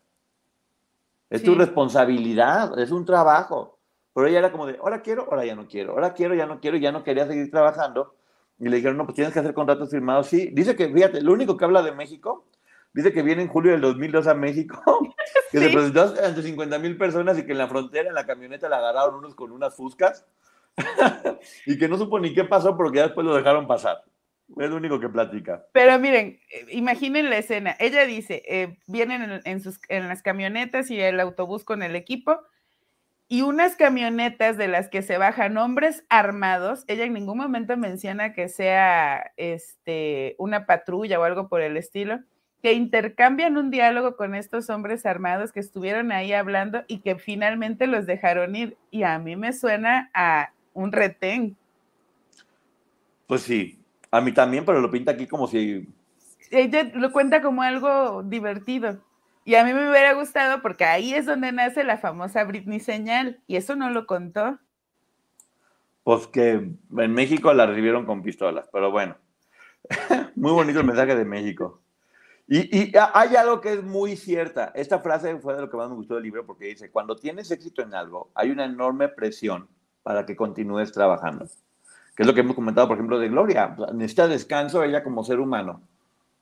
[1.29, 3.79] Es tu responsabilidad, es un trabajo.
[4.13, 6.59] Pero ella era como de, ahora quiero, ahora ya no quiero, ahora quiero, ya no
[6.59, 8.15] quiero, ya no quería seguir trabajando.
[8.59, 10.27] Y le dijeron, no, pues tienes que hacer contratos firmados.
[10.27, 12.45] Sí, dice que, fíjate, lo único que habla de México,
[12.93, 14.81] dice que viene en julio del 2002 a México,
[15.51, 18.67] que se presentó ante 50 mil personas y que en la frontera, en la camioneta,
[18.67, 20.25] la agarraron unos con unas fuscas
[21.65, 24.03] y que no supo ni qué pasó porque ya después lo dejaron pasar.
[24.57, 25.65] Es lo único que platica.
[25.73, 27.75] Pero miren, eh, imaginen la escena.
[27.79, 32.39] Ella dice, eh, vienen en, sus, en las camionetas y el autobús con el equipo
[33.31, 36.83] y unas camionetas de las que se bajan hombres armados.
[36.87, 42.19] Ella en ningún momento menciona que sea este, una patrulla o algo por el estilo,
[42.63, 47.85] que intercambian un diálogo con estos hombres armados que estuvieron ahí hablando y que finalmente
[47.85, 48.77] los dejaron ir.
[48.89, 51.55] Y a mí me suena a un retén.
[53.27, 53.79] Pues sí,
[54.11, 55.87] a mí también, pero lo pinta aquí como si...
[56.51, 58.99] Ella lo cuenta como algo divertido.
[59.45, 63.39] Y a mí me hubiera gustado porque ahí es donde nace la famosa Britney señal.
[63.45, 64.57] Y eso no lo contó.
[66.03, 69.15] Pues que en México la recibieron con pistolas, pero bueno.
[70.35, 71.81] muy bonito el mensaje de México.
[72.47, 74.71] Y, y, hay algo que es muy cierta.
[74.73, 77.51] Esta frase fue de lo que más me gustó del libro porque dice, cuando tienes
[77.51, 79.67] éxito en algo, hay una enorme presión
[80.01, 81.45] para que continúes trabajando
[82.19, 83.77] que es lo que hemos comentado, por ejemplo, de Gloria.
[83.93, 85.81] Necesita descanso ella como ser humano.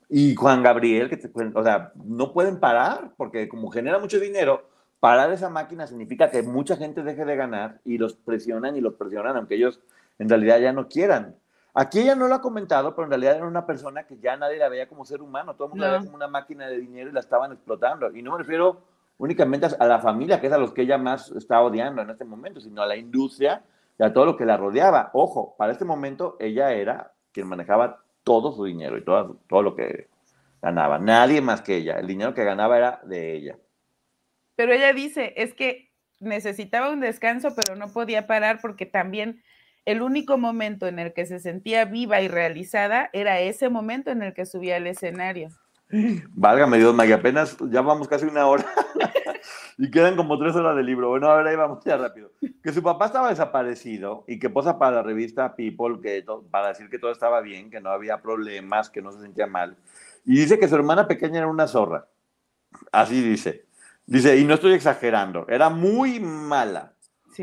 [0.09, 4.67] Y Juan Gabriel, que te, o sea, no pueden parar, porque como genera mucho dinero,
[4.99, 8.95] parar esa máquina significa que mucha gente deje de ganar y los presionan y los
[8.95, 9.80] presionan, aunque ellos
[10.17, 11.36] en realidad ya no quieran.
[11.75, 14.57] Aquí ella no lo ha comentado, pero en realidad era una persona que ya nadie
[14.57, 17.11] la veía como ser humano, todo el mundo la veía como una máquina de dinero
[17.11, 18.09] y la estaban explotando.
[18.15, 18.82] Y no me refiero
[19.19, 22.25] únicamente a la familia, que es a los que ella más está odiando en este
[22.25, 23.61] momento, sino a la industria
[23.99, 25.09] y a todo lo que la rodeaba.
[25.13, 29.75] Ojo, para este momento ella era quien manejaba todo su dinero y todo, todo lo
[29.75, 30.07] que
[30.61, 30.99] ganaba.
[30.99, 31.99] Nadie más que ella.
[31.99, 33.57] El dinero que ganaba era de ella.
[34.55, 39.43] Pero ella dice, es que necesitaba un descanso, pero no podía parar porque también
[39.85, 44.21] el único momento en el que se sentía viva y realizada era ese momento en
[44.21, 45.49] el que subía al escenario.
[46.31, 48.65] Válgame Dios, Maggie, apenas ya vamos casi una hora
[49.78, 51.09] y quedan como tres horas de libro.
[51.09, 52.32] Bueno, ahora ahí vamos ya rápido.
[52.63, 56.89] Que su papá estaba desaparecido y que posa para la revista People que para decir
[56.89, 59.78] que todo estaba bien, que no había problemas, que no se sentía mal.
[60.25, 62.07] Y dice que su hermana pequeña era una zorra.
[62.91, 63.65] Así dice.
[64.07, 66.93] Dice, y no estoy exagerando, era muy mala.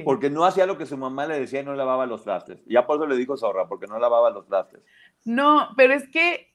[0.05, 2.61] Porque no hacía lo que su mamá le decía y no lavaba los trastes.
[2.67, 4.81] Ya por eso le dijo zorra, porque no lavaba los trastes.
[5.25, 6.53] No, pero es que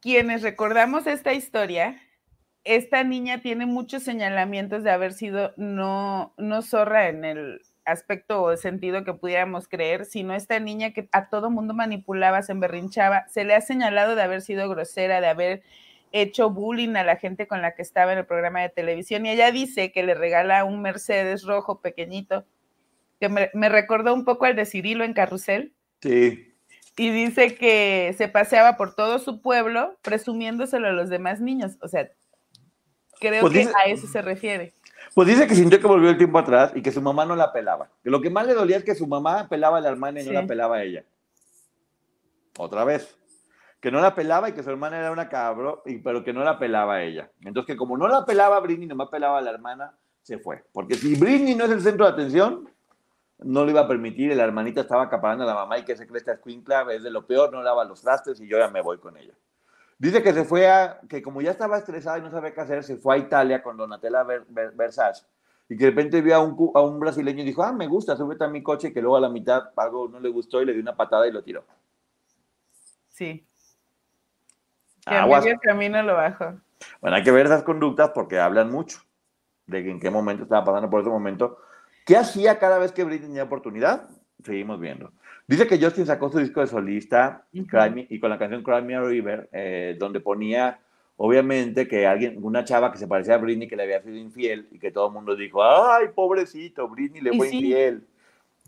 [0.00, 2.00] quienes recordamos esta historia,
[2.68, 8.56] esta niña tiene muchos señalamientos de haber sido no, no zorra en el aspecto o
[8.58, 13.44] sentido que pudiéramos creer, sino esta niña que a todo mundo manipulaba, se emberrinchaba, se
[13.44, 15.62] le ha señalado de haber sido grosera, de haber
[16.12, 19.30] hecho bullying a la gente con la que estaba en el programa de televisión y
[19.30, 22.44] ella dice que le regala un Mercedes rojo pequeñito,
[23.18, 25.72] que me, me recordó un poco al de Cirilo en Carrusel.
[26.02, 26.54] Sí.
[26.98, 31.78] Y dice que se paseaba por todo su pueblo presumiéndoselo a los demás niños.
[31.80, 32.10] O sea,
[33.18, 34.72] creo Pues que dice- a eso se refiere.
[35.14, 37.52] Pues dice que sintió que volvió el tiempo atrás y que su mamá no la
[37.52, 37.88] pelaba.
[38.04, 40.26] Que lo que más le dolía es que su mamá pelaba a la hermana y
[40.26, 41.04] no la pelaba a ella.
[42.58, 43.16] Otra vez.
[43.80, 46.42] Que no la pelaba y que su hermana era una cabro, y, pero que no
[46.42, 47.30] la pelaba a ella.
[47.42, 50.64] Entonces que como no la pelaba a Britney, nomás pelaba a la hermana, se fue.
[50.72, 52.68] Porque si Britney no es el centro de atención,
[53.38, 54.34] no lo iba a permitir.
[54.36, 57.10] La hermanita estaba acaparando a la mamá y que se cree esta escuincla, es de
[57.10, 59.32] lo peor, no lava los trastes y yo ya me voy con ella.
[59.98, 62.84] Dice que se fue a, que como ya estaba estresada y no sabía qué hacer,
[62.84, 65.26] se fue a Italia con Donatella Ver- Ver- Versace.
[65.68, 68.16] Y que de repente vio a un, a un brasileño y dijo, ah, me gusta,
[68.16, 70.72] súbete a mi coche, que luego a la mitad algo no le gustó y le
[70.72, 71.64] dio una patada y lo tiró.
[73.08, 73.44] Sí.
[75.04, 75.44] Que a Aguas.
[75.44, 76.54] medio camino lo bajó.
[77.00, 79.00] Bueno, hay que ver esas conductas porque hablan mucho
[79.66, 81.58] de en qué momento estaba pasando por ese momento.
[82.06, 84.08] ¿Qué hacía cada vez que Britney tenía oportunidad?
[84.44, 85.12] Seguimos viendo.
[85.48, 87.46] Dice que Justin sacó su disco de solista.
[87.52, 90.78] Cry Me- y con la canción Cry Me a River, eh, donde ponía,
[91.16, 94.68] obviamente, que alguien, una chava que se parecía a Britney que le había sido infiel
[94.70, 97.56] y que todo el mundo dijo, ay, pobrecito, Britney le fue sí.
[97.56, 98.06] infiel.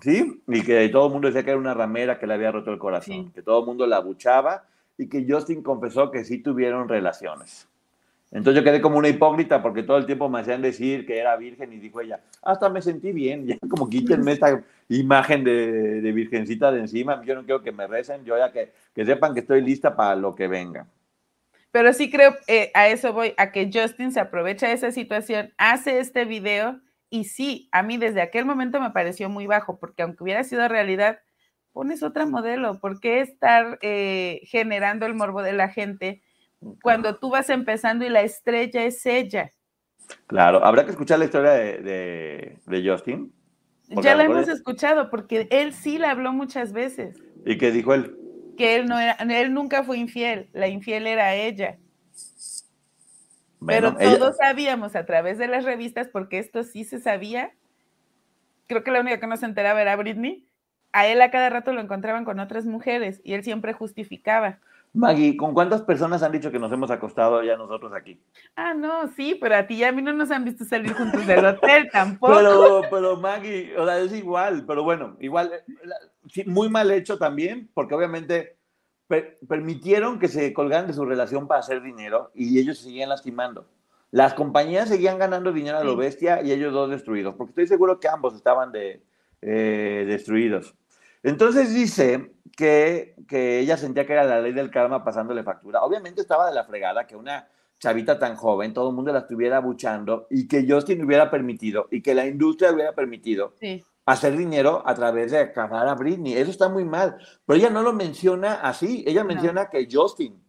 [0.00, 0.42] ¿Sí?
[0.48, 2.78] Y que todo el mundo decía que era una ramera que le había roto el
[2.78, 3.30] corazón, Sí.
[3.34, 4.64] que todo el mundo la abuchaba
[4.96, 7.68] y que Justin confesó que sí tuvieron relaciones.
[8.32, 11.36] Entonces yo quedé como una hipócrita porque todo el tiempo me hacían decir que era
[11.36, 16.12] virgen y dijo ella, hasta me sentí bien, ya como quítenme esta imagen de, de
[16.12, 19.40] virgencita de encima, yo no quiero que me recen, yo ya que, que sepan que
[19.40, 20.86] estoy lista para lo que venga.
[21.72, 25.52] Pero sí creo, eh, a eso voy, a que Justin se aprovecha de esa situación,
[25.56, 30.02] hace este video y sí, a mí desde aquel momento me pareció muy bajo, porque
[30.02, 31.20] aunque hubiera sido realidad,
[31.72, 36.22] pones otra modelo, ¿por qué estar eh, generando el morbo de la gente
[36.82, 39.50] cuando tú vas empezando y la estrella es ella?
[40.26, 43.32] Claro, habrá que escuchar la historia de, de- de Justin.
[43.88, 47.94] Ya la hemos es- escuchado, porque él sí la habló muchas veces, ¿Y qué dijo
[47.94, 48.16] él?
[48.56, 51.78] que él, no era, él nunca fue infiel, la infiel era ella.
[53.58, 57.52] Bueno, Pero ella- todos sabíamos a través de las revistas, porque esto sí se sabía.
[58.66, 60.46] Creo que la única que no se enteraba era Britney.
[60.92, 64.58] A él a cada rato lo encontraban con otras mujeres y él siempre justificaba.
[64.92, 68.20] Maggie, ¿con cuántas personas han dicho que nos hemos acostado ya nosotros aquí?
[68.56, 71.24] Ah, no, sí, pero a ti y a mí no nos han visto salir juntos
[71.26, 72.34] del hotel tampoco.
[72.34, 75.52] Pero, pero Maggie, o sea, es igual, pero bueno, igual,
[76.34, 78.56] eh, muy mal hecho también, porque obviamente
[79.06, 83.10] per- permitieron que se colgaran de su relación para hacer dinero y ellos se seguían
[83.10, 83.66] lastimando.
[84.10, 88.00] Las compañías seguían ganando dinero a lo bestia y ellos dos destruidos, porque estoy seguro
[88.00, 89.04] que ambos estaban de,
[89.40, 90.74] eh, destruidos.
[91.22, 95.82] Entonces dice que, que ella sentía que era la ley del karma pasándole factura.
[95.82, 97.48] Obviamente estaba de la fregada que una
[97.78, 102.02] chavita tan joven, todo el mundo la estuviera abuchando y que Justin hubiera permitido y
[102.02, 106.34] que la industria hubiera permitido Sí, hacer dinero a través de acabar a Britney.
[106.34, 107.16] Eso está muy mal.
[107.46, 109.02] Pero ella no lo menciona así.
[109.06, 109.28] Ella No.
[109.28, 110.42] menciona que Justin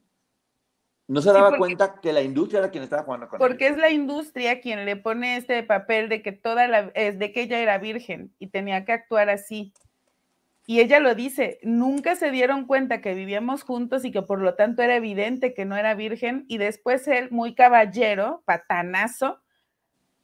[1.07, 3.67] no se Sí, daba porque- cuenta que la industria era quien estaba jugando con porque
[3.67, 7.41] es la industria quien le pone este papel de que toda la, es de que
[7.43, 9.74] ella era virgen y tenía que actuar así.
[10.68, 14.53] Y ella lo dice, nunca se dieron cuenta que vivíamos juntos y que por lo
[14.53, 16.45] tanto era evidente que no era virgen.
[16.47, 19.39] Y después él, muy caballero, patanazo,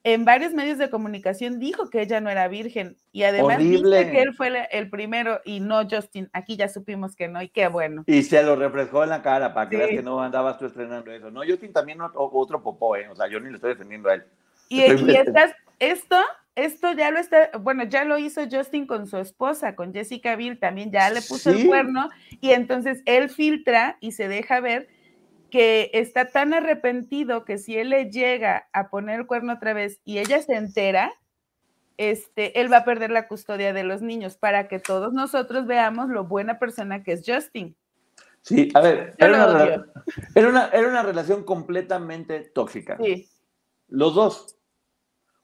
[0.03, 2.95] en varios medios de comunicación dijo que ella no era virgen.
[3.11, 3.97] Y además Horrible.
[3.99, 6.29] dice que él fue el- primero y no Justin.
[6.31, 8.03] Aquí ya supimos que no y qué bueno.
[8.05, 9.81] Y se lo refrescó en la cara para que Sí.
[9.81, 11.29] veas que no andabas tú estrenando eso.
[11.29, 13.09] No, Justin también otro, otro popó, ¿eh?
[13.09, 14.23] O sea, yo ni le estoy defendiendo a él.
[14.69, 16.15] Y, y estás, esto,
[16.57, 20.59] esto ya lo está, bueno, ya lo hizo Justin con su esposa, con Jessica Biel,
[20.59, 21.61] también ya le puso Sí.
[21.61, 22.09] el cuerno,
[22.41, 24.89] y entonces él filtra y se deja ver
[25.51, 30.01] que está tan arrepentido que si él le llega a poner el cuerno otra vez
[30.03, 31.13] y ella se entera,
[31.97, 36.09] este, él va a perder la custodia de los niños para que todos nosotros veamos
[36.09, 37.75] lo buena persona que es Justin.
[38.41, 39.85] Sí, a ver, era una,
[40.35, 42.97] era, una, era una relación completamente tóxica.
[43.01, 43.29] Sí,
[43.89, 44.56] Los dos.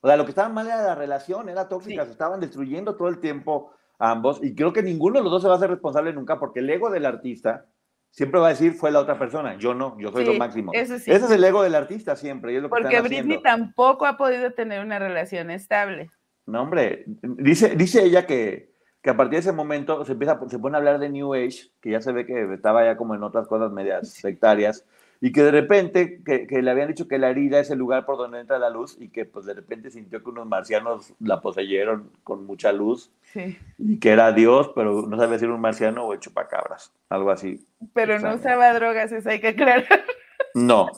[0.05, 2.07] O sea, lo que estaba mal era la relación, era tóxica, Sí.
[2.07, 5.47] se estaban destruyendo todo el tiempo ambos y creo que ninguno de los dos se
[5.47, 7.67] va a hacer responsable nunca porque el ego del artista
[8.09, 10.71] siempre va a decir fue la otra persona, yo no, yo soy Sí, lo máximo.
[10.73, 11.09] eso sí.
[11.09, 13.41] Ese es el ego del artista siempre y es lo que porque están Britney haciendo.
[13.43, 16.09] tampoco ha podido tener una relación estable.
[16.45, 20.59] No, hombre, dice, dice ella que, que a partir de ese momento se empieza, se
[20.59, 23.23] pone a hablar de New Age, que ya se ve que estaba ya como en
[23.23, 24.85] otras cosas medias sectarias,
[25.25, 28.05] y que de repente, que, que, le habían dicho que la herida es el lugar
[28.05, 31.39] por donde entra la luz y que pues de repente sintió que unos marcianos la
[31.39, 33.57] poseyeron con mucha luz Sí.
[33.77, 37.31] y que era Dios, pero no sabía si era un marciano o el chupacabras, algo
[37.31, 37.65] así.
[37.93, 39.85] Pero no usaba drogas, eso hay que aclarar.
[40.55, 40.91] No,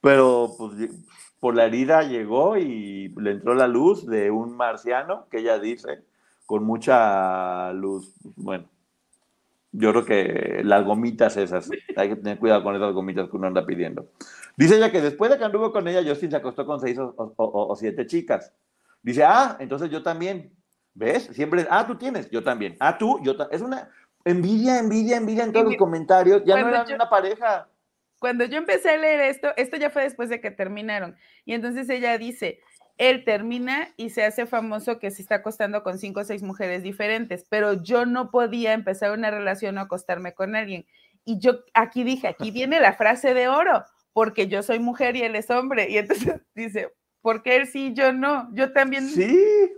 [0.00, 0.88] pero pues,
[1.40, 6.04] por la herida llegó y le entró la luz de un marciano, que ella dice,
[6.46, 8.14] con mucha luz.
[8.36, 8.66] Bueno,
[9.76, 13.48] yo creo que las gomitas esas, hay que tener cuidado con esas gomitas que uno
[13.48, 14.06] anda pidiendo.
[14.56, 17.12] Dice ella que después de que anduvo con ella, Justin se acostó con seis o,
[17.16, 18.52] o- o- o siete chicas.
[19.02, 20.52] Dice, ah, entonces yo también.
[20.94, 21.24] ¿Ves?
[21.32, 22.76] Siempre, ah, tú tienes, yo también.
[22.78, 23.56] Ah, tú, yo también.
[23.56, 23.90] Es una
[24.24, 26.42] envidia, envidia, envidia en todos los comentarios.
[26.46, 27.68] Ya no eran yo- una pareja.
[28.20, 31.16] Cuando yo empecé a leer esto, esto ya fue después de que terminaron.
[31.44, 32.60] Y entonces ella dice,
[32.96, 36.82] él termina y se hace famoso que se está acostando con cinco o seis mujeres
[36.82, 40.86] diferentes, pero yo no podía empezar una relación o acostarme con alguien.
[41.24, 45.22] Y yo aquí dije, aquí viene la frase de oro, porque yo soy mujer y
[45.22, 45.90] él es hombre.
[45.90, 48.48] Y entonces dice, ¿por qué él sí, yo no?
[48.52, 49.36] Yo también, Sí,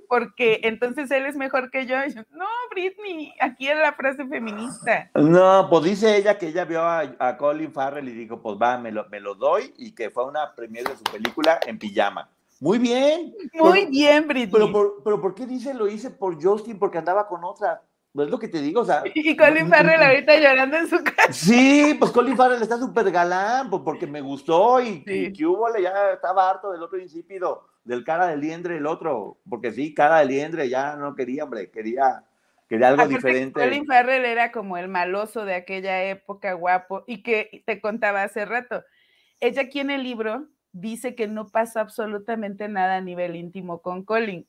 [0.08, 1.96] porque entonces él es mejor que yo.
[2.04, 5.10] Y yo, no, Britney, aquí es la frase feminista.
[5.14, 8.76] No, pues dice ella que ella vio a, a Colin Farrell y dijo, pues va,
[8.76, 12.28] me lo, me lo doy y que fue una premiere de su película en pijama.
[12.60, 13.34] Muy bien.
[13.54, 14.52] Muy pero, bien, Britney.
[14.52, 16.78] Pero, por, pero ¿por qué dice lo hice por Justin?
[16.78, 17.82] Porque andaba con otra.
[18.22, 19.02] Es lo que te digo, o sea.
[19.14, 21.32] Y Colin Farrell ahorita llorando en su casa.
[21.32, 25.26] Sí, pues Colin Farrell está súper galán, pues porque me gustó y, Sí.
[25.26, 29.38] y que hubo, ya estaba harto del otro insípido, del cara de liendre, el otro,
[29.48, 32.24] porque sí, cara de liendre, ya no quería, hombre, quería,
[32.68, 33.60] quería algo Aparte, diferente.
[33.60, 38.46] Colin Farrell era como el maloso de aquella época, guapo, y que te contaba hace
[38.46, 38.82] rato.
[39.40, 40.46] Ella aquí en el libro
[40.80, 44.46] dice que no pasó absolutamente nada a nivel íntimo con Colin.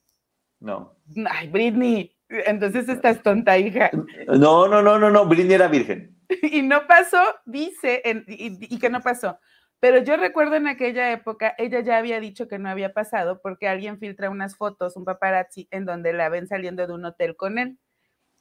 [0.59, 0.95] No.
[1.29, 3.89] Ay, Britney, entonces estás tonta, hija.
[4.27, 6.15] No, no, no, no, no, Britney era virgen.
[6.41, 9.39] Y no pasó, dice, en- y, y que no pasó.
[9.79, 13.67] Pero yo recuerdo en aquella época, ella ya había dicho que no había pasado porque
[13.67, 17.59] alguien filtra unas fotos, un paparazzi, en donde la ven saliendo de un hotel con
[17.59, 17.77] él,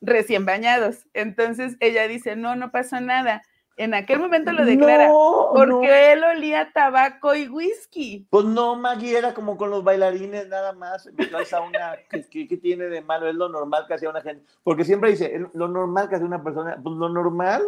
[0.01, 1.07] recién bañados.
[1.13, 3.43] Entonces ella dice, no, no pasó nada.
[3.79, 5.93] En aquel momento lo declara, No, porque no.
[5.95, 8.27] él olía tabaco y whisky.
[8.31, 11.11] Pues no, Maggie era como con los bailarines nada más.
[11.31, 13.29] Calza una, ¿qué, qué, tiene de malo?
[13.29, 14.45] Es lo normal que hacía una gente.
[14.63, 17.63] Porque siempre dice, lo normal que hace una persona, pues lo normal,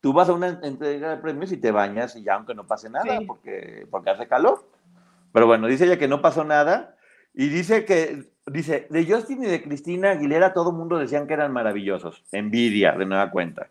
[0.00, 2.88] tú vas a una entrega de premios y te bañas y ya aunque no pase
[2.88, 3.24] nada, Sí.
[3.26, 4.64] porque, porque hace calor.
[5.32, 6.94] Pero bueno, dice ella que no pasó nada
[7.34, 11.34] y dice que, dice, de Justin y de Cristina Aguilera todo el mundo decían que
[11.34, 12.22] eran maravillosos.
[12.30, 13.70] Envidia, de nueva cuenta.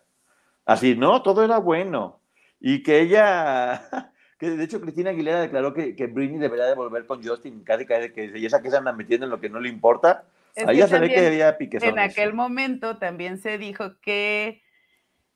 [0.66, 2.22] Así, no, todo era bueno.
[2.60, 3.90] Y que ella,
[4.40, 7.86] que de hecho Cristina Aguilera declaró que, que Britney debería de volver con Justin, casi
[7.86, 10.24] que dice, y esa que se anda metiendo en lo que no le importa.
[10.56, 11.58] Es Ahí que ya se ve que había.
[11.60, 14.62] En aquel momento también se dijo que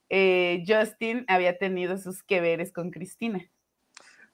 [0.09, 3.43] eh, Justin había tenido sus que veres con Cristina.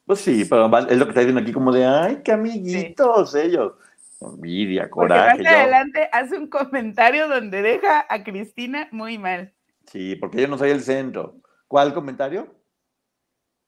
[0.05, 3.73] Pues sí, pero es lo que está diciendo aquí como de, ay, qué amiguitos ellos.
[4.19, 5.43] Envidia, Porque más coraje.
[5.43, 9.53] yo- adelante hace un comentario donde deja a Cristina muy mal.
[9.91, 11.41] Sí, porque yo no soy el centro.
[11.67, 12.55] ¿Cuál comentario?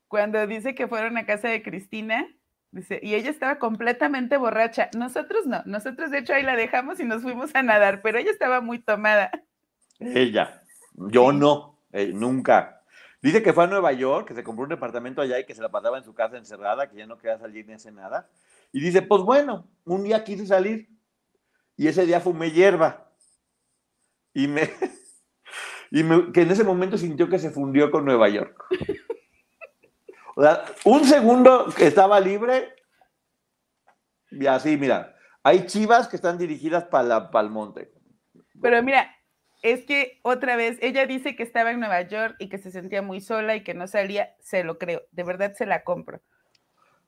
[0.07, 2.25] Cuando dice que fueron a casa de Cristina,
[2.71, 4.89] dice, y ella estaba completamente borracha.
[4.97, 8.31] Nosotros no, nosotros de hecho ahí la dejamos y nos fuimos a nadar, pero ella
[8.31, 9.31] estaba muy tomada.
[9.99, 10.61] Ella.
[10.93, 11.37] Yo Sí.
[11.37, 12.83] no, eh, nunca.
[13.21, 15.61] Dice que fue a Nueva York, que se compró un departamento allá y que se
[15.61, 18.29] la pasaba en su casa encerrada, que ya no quería salir ni hacer nada.
[18.71, 20.87] Y dice, pues bueno, un día quise salir
[21.75, 23.11] y ese día fumé hierba.
[24.33, 24.69] Y me,
[25.93, 28.65] y me- que en ese momento sintió que se fundió con Nueva York.
[30.35, 32.73] O sea, un segundo que estaba libre
[34.31, 37.91] y así, mira, hay chivas que están dirigidas para el monte.
[38.59, 39.15] Pero mira,
[39.61, 43.03] es que otra vez, ella dice que estaba en Nueva York y que se sentía
[43.03, 46.21] muy sola y que no salía, se lo creo, de verdad se la compro.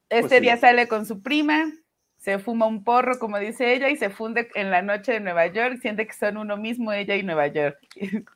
[0.09, 0.41] Este sí.
[0.41, 1.71] día sale con su prima,
[2.17, 5.47] se fuma un porro, como dice ella, y se funde en la noche de Nueva
[5.47, 7.79] York, siente que son uno mismo ella y Nueva York.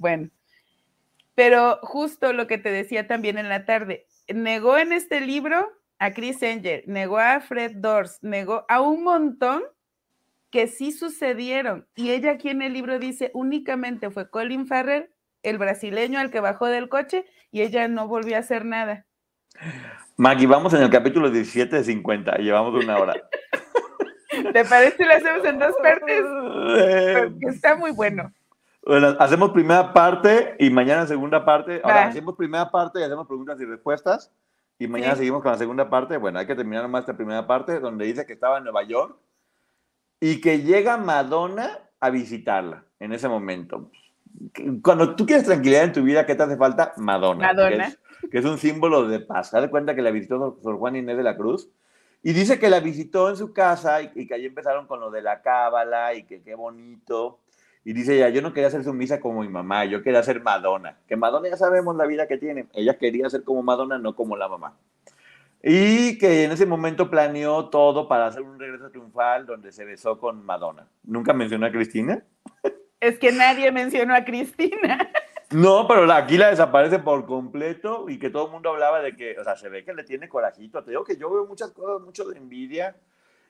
[0.00, 0.30] Bueno,
[1.34, 6.12] pero justo lo que te decía también en la tarde, negó en este libro a
[6.12, 9.62] Chris Angel, negó a Fred Dors, negó a un montón
[10.50, 11.86] que sí sucedieron.
[11.94, 15.10] Y ella aquí en el libro dice, únicamente fue Colin Farrell
[15.42, 19.04] el brasileño al que bajó del coche y ella no volvió a hacer nada.
[20.16, 23.14] Maggie, vamos en el capítulo 17 de 50 y llevamos una hora.
[24.52, 26.22] ¿Te parece si lo hacemos en dos partes?
[27.32, 28.32] Porque está muy bueno.
[28.84, 31.80] Bueno, hacemos primera parte y mañana segunda parte.
[31.84, 34.32] Ahora hacemos primera parte y hacemos preguntas y respuestas.
[34.78, 35.18] Y mañana Sí.
[35.18, 36.16] seguimos con la segunda parte.
[36.16, 39.14] Bueno, hay que terminar nomás esta primera parte donde dice que estaba en Nueva York
[40.20, 43.90] y que llega Madonna a visitarla en ese momento.
[44.82, 46.94] Cuando tú quieres tranquilidad en tu vida, ¿qué te hace falta?
[46.96, 47.46] Madonna.
[47.48, 47.76] Madonna.
[48.20, 49.52] Que es, que es un símbolo de paz.
[49.52, 51.68] Haz de cuenta que la visitó Sor Juan Inés de la Cruz.
[52.22, 55.10] Y dice que la visitó en su casa y, y que ahí empezaron con lo
[55.10, 57.38] de la cábala y que qué bonito.
[57.84, 60.98] Y dice ella, yo no quería ser sumisa como mi mamá, yo quería ser Madonna.
[61.08, 62.66] Que Madonna ya sabemos la vida que tiene.
[62.74, 64.76] Ella quería ser como Madonna, no como la mamá.
[65.62, 70.18] Y que en ese momento planeó todo para hacer un regreso triunfal donde se besó
[70.18, 70.86] con Madonna.
[71.04, 72.22] ¿Nunca mencionó a Cristina?
[73.00, 75.10] Es que nadie mencionó a Cristina.
[75.52, 79.36] No, pero aquí la desaparece por completo y que todo el mundo hablaba de que,
[79.36, 80.84] o sea, se ve que le tiene corajito.
[80.84, 82.94] Te digo que yo veo muchas cosas, mucho de envidia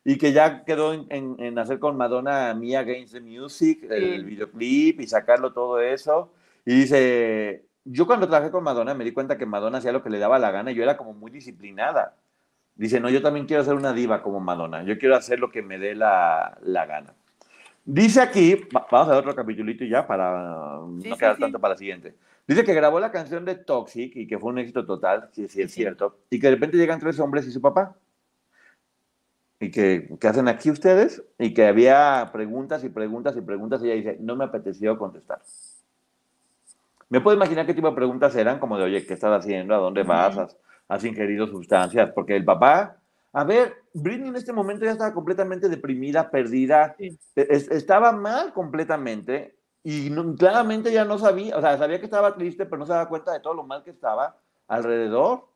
[0.04, 4.24] y que ya quedó en, en- en hacer con Madonna Mia Against the Music, el
[4.24, 6.32] videoclip y sacarlo todo eso.
[6.64, 10.10] Y dice, yo cuando trabajé con Madonna me di cuenta que Madonna hacía lo que
[10.10, 12.16] le daba la gana y yo era como muy disciplinada.
[12.76, 15.60] Dice, no, yo también quiero ser una diva como Madonna, yo quiero hacer lo que
[15.62, 17.12] me dé la, la gana.
[17.84, 21.40] Dice aquí, va- vamos a ver otro capitulito ya para Sí, no quedar sí.
[21.42, 22.14] tanto para la siguiente.
[22.46, 25.62] Dice que grabó la canción de Toxic y que fue un éxito total, sí, sí
[25.62, 27.94] es cierto, y que de repente llegan tres hombres y su papá.
[29.62, 31.22] Y que, ¿qué hacen aquí ustedes?
[31.38, 35.40] Y que había preguntas y preguntas y preguntas y ella dice, no me apeteció contestar.
[37.10, 39.74] Me puedo imaginar qué tipo de preguntas eran, como de, oye, ¿qué estás haciendo?
[39.74, 40.38] ¿A dónde vas?
[40.38, 40.56] ¿Has,
[40.88, 42.10] has ingerido sustancias?
[42.14, 42.96] Porque el papá,
[43.34, 47.18] a ver, Britney en este momento ya estaba completamente deprimida, perdida, Sí.
[47.36, 52.06] e- es- estaba mal completamente y no- claramente ya no sabía, o sea, sabía que
[52.06, 54.38] estaba triste, pero no se daba cuenta de todo lo mal que estaba
[54.68, 55.49] alrededor.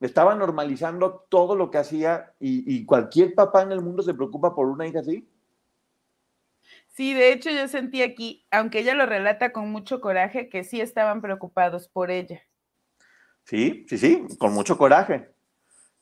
[0.00, 4.54] Estaba normalizando todo lo que hacía y, y cualquier papá en el mundo se preocupa
[4.54, 5.28] por una hija así.
[6.88, 10.80] Sí, de hecho yo sentí aquí, aunque ella lo relata con mucho coraje, que sí
[10.80, 12.42] estaban preocupados por ella.
[13.44, 15.30] Sí, sí, sí, con mucho coraje.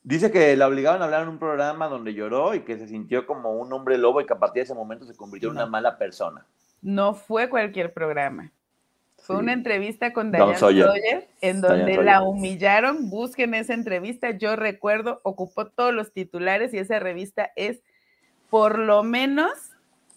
[0.01, 3.25] Dice que la obligaron a hablar en un programa donde lloró y que se sintió
[3.25, 5.65] como un hombre lobo y que a partir de ese momento se convirtió en una
[5.65, 6.45] mala persona.
[6.81, 8.51] No fue cualquier programa.
[9.21, 9.41] Fue Sí.
[9.41, 10.85] una entrevista con Diane Sawyer.
[10.87, 12.05] Sawyer, en Diane donde Sawyer.
[12.05, 13.09] la humillaron.
[13.09, 14.31] Busquen esa entrevista.
[14.31, 17.81] Yo recuerdo, ocupó todos los titulares y esa revista es
[18.49, 19.51] por lo menos,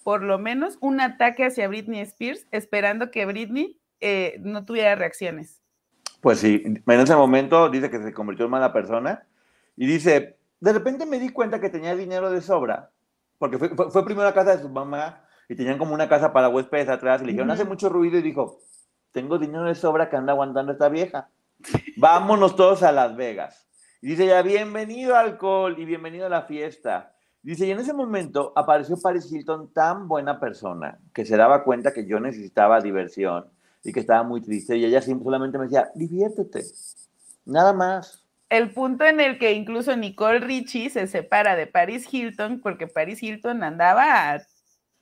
[0.05, 5.61] por lo menos un ataque hacia Britney Spears, esperando que Britney eh, no tuviera reacciones.
[6.21, 9.27] Pues sí, en ese momento dice que se convirtió en mala persona
[9.77, 12.91] y dice, de repente me di cuenta que tenía dinero de sobra,
[13.39, 16.33] porque fue, fue- fue primero a casa de su mamá y tenían como una casa
[16.33, 18.59] para huéspedes atrás y le dijeron, hace mucho ruido y dijo,
[19.13, 21.29] tengo dinero de sobra que anda aguantando esta vieja.
[21.97, 23.69] Vámonos todos a Las Vegas.
[24.01, 27.15] Y dice ya, bienvenido alcohol y bienvenido a la fiesta.
[27.43, 31.93] Dice, y en ese momento apareció Paris Hilton, tan buena persona, que se daba cuenta
[31.93, 33.47] que yo necesitaba diversión
[33.85, 34.77] y que estaba muy triste.
[34.77, 36.65] Y ella sim- solamente me decía, diviértete,
[37.45, 38.25] nada más.
[38.49, 43.23] El punto en el que incluso Nicole Richie se separa de Paris Hilton, porque Paris
[43.23, 44.41] Hilton andaba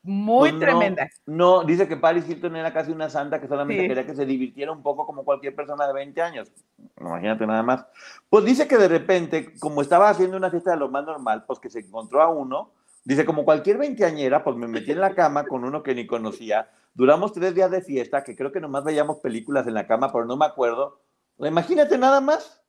[0.02, 1.08] muy Pues no, tremenda.
[1.26, 3.88] No, dice que Paris Hilton era casi una santa que solamente Sí.
[3.88, 6.50] quería que se divirtiera un poco como cualquier persona de 20 años.
[6.98, 7.86] Imagínate nada más.
[8.28, 11.58] Pues dice que de repente, como estaba haciendo una fiesta de lo más normal, pues
[11.58, 12.70] que se encontró a uno.
[13.04, 16.68] Dice, como cualquier veinteañera, pues me metí en la cama con uno que ni conocía.
[16.94, 20.24] Duramos tres días de fiesta, que creo que nomás veíamos películas en la cama, pero
[20.26, 21.00] no me acuerdo.
[21.38, 22.59] Imagínate nada más.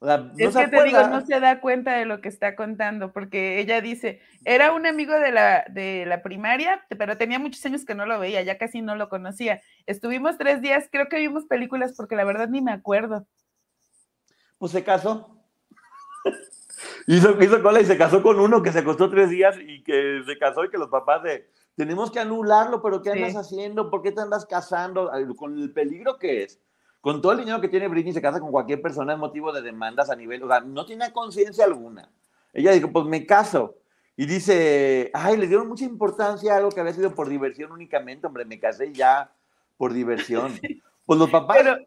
[0.00, 2.28] O sea, no es se que te digo, no se da cuenta de lo que
[2.28, 7.40] está contando, porque ella dice, era un amigo de la, de la primaria, pero tenía
[7.40, 9.60] muchos años que no lo veía, ya casi no lo conocía.
[9.86, 13.26] Estuvimos tres días, creo que vimos películas porque la verdad ni me acuerdo.
[14.58, 15.42] Pues se casó.
[17.08, 20.22] hizo, hizo cola y se casó con uno que se costó tres días y que
[20.24, 23.18] se casó y que los papás de, tenemos que anularlo, pero ¿qué Sí.
[23.18, 23.90] andas haciendo?
[23.90, 25.10] ¿Por qué te andas casando?
[25.36, 26.60] Con el peligro que es.
[27.00, 29.62] Con todo el dinero que tiene Britney, se casa con cualquier persona es motivo de
[29.62, 32.10] demandas a nivel, o sea, no tiene conciencia alguna.
[32.52, 33.76] Ella dijo, pues me caso.
[34.16, 38.26] Y dice, ay, le dieron mucha importancia a algo que había sido por diversión únicamente,
[38.26, 39.30] hombre, me casé ya
[39.76, 40.52] por diversión.
[41.06, 41.78] Pues los papás, Pero,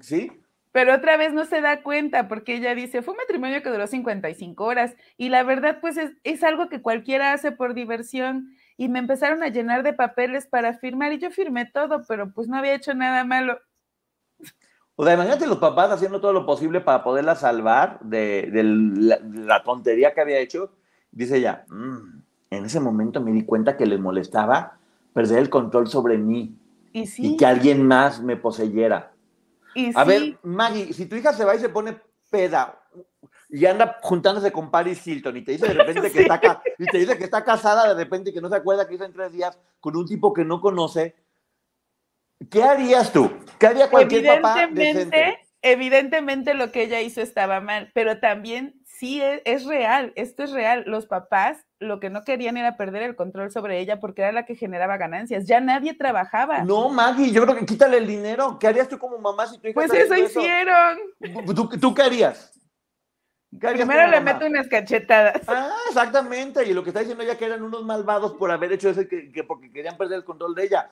[0.00, 0.32] ¿sí?
[0.72, 3.86] pero otra vez no se da cuenta, porque ella dice, fue un matrimonio que duró
[3.86, 8.56] 55 horas, y la verdad, pues es, es algo que cualquiera hace por diversión.
[8.78, 12.48] Y me empezaron a llenar de papeles para firmar, y yo firmé todo, pero pues
[12.48, 13.60] no había hecho nada malo.
[14.96, 19.18] O sea, imagínate los papás haciendo todo lo posible para poderla salvar de, de la,
[19.22, 20.70] la tontería que había hecho.
[21.10, 22.20] Dice ella, "Mm,
[22.50, 24.78] en ese momento me di cuenta que les molestaba
[25.14, 26.54] perder el control sobre mí.
[26.92, 27.26] Y sí.
[27.34, 29.12] y que alguien más me poseyera.
[29.74, 31.98] y A sí, ver, Maggie, si tu hija se va y se pone
[32.30, 32.78] peda
[33.48, 36.18] y anda juntándose con Paris Hilton y te dice de repente que Sí.
[36.20, 38.86] está ca- y te dice que está casada de repente y que no se acuerda
[38.86, 41.14] que hizo en tres días con un tipo que no conoce,
[42.50, 43.30] ¿qué harías tú?
[43.58, 45.48] ¿Qué haría cualquier papá evidentemente, decente?
[45.62, 50.52] evidentemente lo que ella hizo estaba mal, pero también sí es, es real, esto es
[50.52, 50.84] real.
[50.86, 54.46] Los papás lo que no querían era perder el control sobre ella porque era la
[54.46, 55.46] que generaba ganancias.
[55.46, 56.62] Ya nadie trabajaba.
[56.62, 58.58] No, Maggie, yo creo que quítale el dinero.
[58.58, 60.98] ¿Qué harías tú como mamá si tu hija pues eso haciendo hicieron.
[61.54, 62.52] ¿Tú, tú qué harías?
[63.60, 65.42] ¿Qué harías Primero le meto unas cachetadas.
[65.46, 66.64] Ah, exactamente.
[66.64, 69.30] Y lo que está diciendo ella que eran unos malvados por haber hecho eso, que,
[69.30, 70.88] que porque querían perder el control de ella.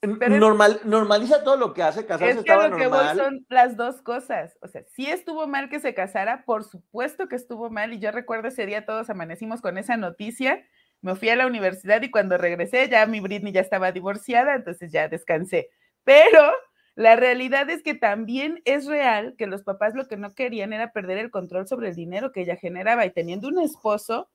[0.00, 2.98] Pero es- Normal, normaliza todo lo que hace, casarse Es que estaba lo que voy
[2.98, 3.16] normal.
[3.18, 4.56] son las dos cosas.
[4.62, 7.92] O sea, sí estuvo mal que se casara, por supuesto que estuvo mal.
[7.92, 10.64] Y yo recuerdo ese día todos amanecimos con esa noticia.
[11.00, 14.92] Me fui a la universidad y cuando regresé ya mi Britney ya estaba divorciada, entonces
[14.92, 15.70] ya descansé.
[16.04, 16.42] Pero
[16.94, 20.92] la realidad es que también es real que los papás lo que no querían era
[20.92, 24.28] perder el control sobre el dinero que ella generaba y teniendo un esposo,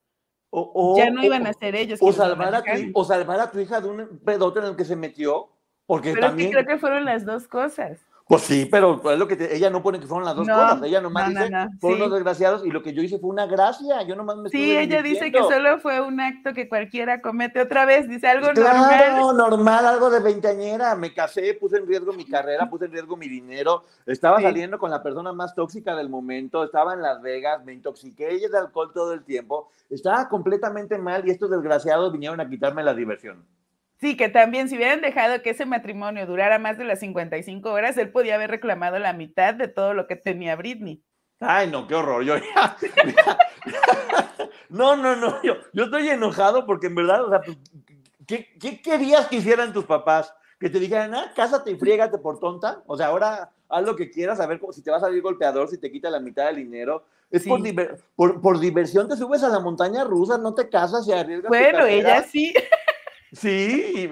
[0.55, 1.97] O, o- ya no iban a ser ellos.
[1.99, 4.85] O salvar, a tu, o salvar a tu hija de un pedote en el que
[4.85, 5.49] se metió.
[5.87, 6.49] Porque Pero también.
[6.49, 8.05] es que creo que fueron las dos cosas.
[8.25, 10.55] Pues sí, pero es lo que te- ella no pone que fueron las dos No,
[10.55, 10.81] cosas.
[10.83, 12.03] Ella nomás no, dice, no, fueron sí.
[12.05, 14.01] los desgraciados y lo que yo hice fue una gracia.
[14.03, 17.85] Yo nomás me Sí, ella dice que solo fue un acto que cualquiera comete otra
[17.85, 19.37] vez, dice algo Claro, normal.
[19.37, 20.95] normal, algo de veinteañera.
[20.95, 23.83] Me casé, puse en riesgo mi carrera, puse en riesgo mi dinero.
[24.05, 24.43] Estaba Sí.
[24.43, 26.63] saliendo con la persona más tóxica del momento.
[26.63, 29.69] Estaba en Las Vegas, me intoxiqué ella de alcohol todo el tiempo.
[29.89, 33.43] Estaba completamente mal y estos desgraciados vinieron a quitarme la diversión.
[34.03, 37.97] Sí, que también si hubieran dejado que ese matrimonio durara más de las 55 horas,
[37.97, 41.01] él podía haber reclamado la mitad de todo lo que tenía Britney.
[41.39, 42.21] Ay, no, qué horror.
[42.25, 42.75] Yo ya-
[44.69, 45.41] No, no, no.
[45.41, 47.57] Yo, yo estoy enojado porque en verdad, o sea, pues,
[48.27, 50.33] ¿qué, qué querías que hicieran tus papás?
[50.59, 52.81] Que te dijeran, ah, cásate y friégate por tonta.
[52.87, 55.21] O sea, ahora haz lo que quieras, a ver cómo- si te va a salir
[55.21, 57.05] golpeador, si te quita la mitad del dinero.
[57.31, 61.07] Es por, diver- por, por diversión, te subes a la montaña rusa, no te casas
[61.07, 61.49] y arriesgas.
[61.49, 62.53] Bueno, ella sí.
[63.33, 64.09] Sí,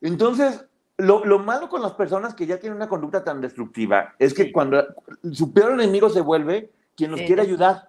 [0.00, 0.64] entonces
[0.98, 4.50] lo, lo malo con las personas que ya tienen una conducta tan destructiva es que
[4.52, 4.84] cuando
[5.32, 7.26] su peor enemigo se vuelve quien nos Sí.
[7.26, 7.88] quiere ayudar.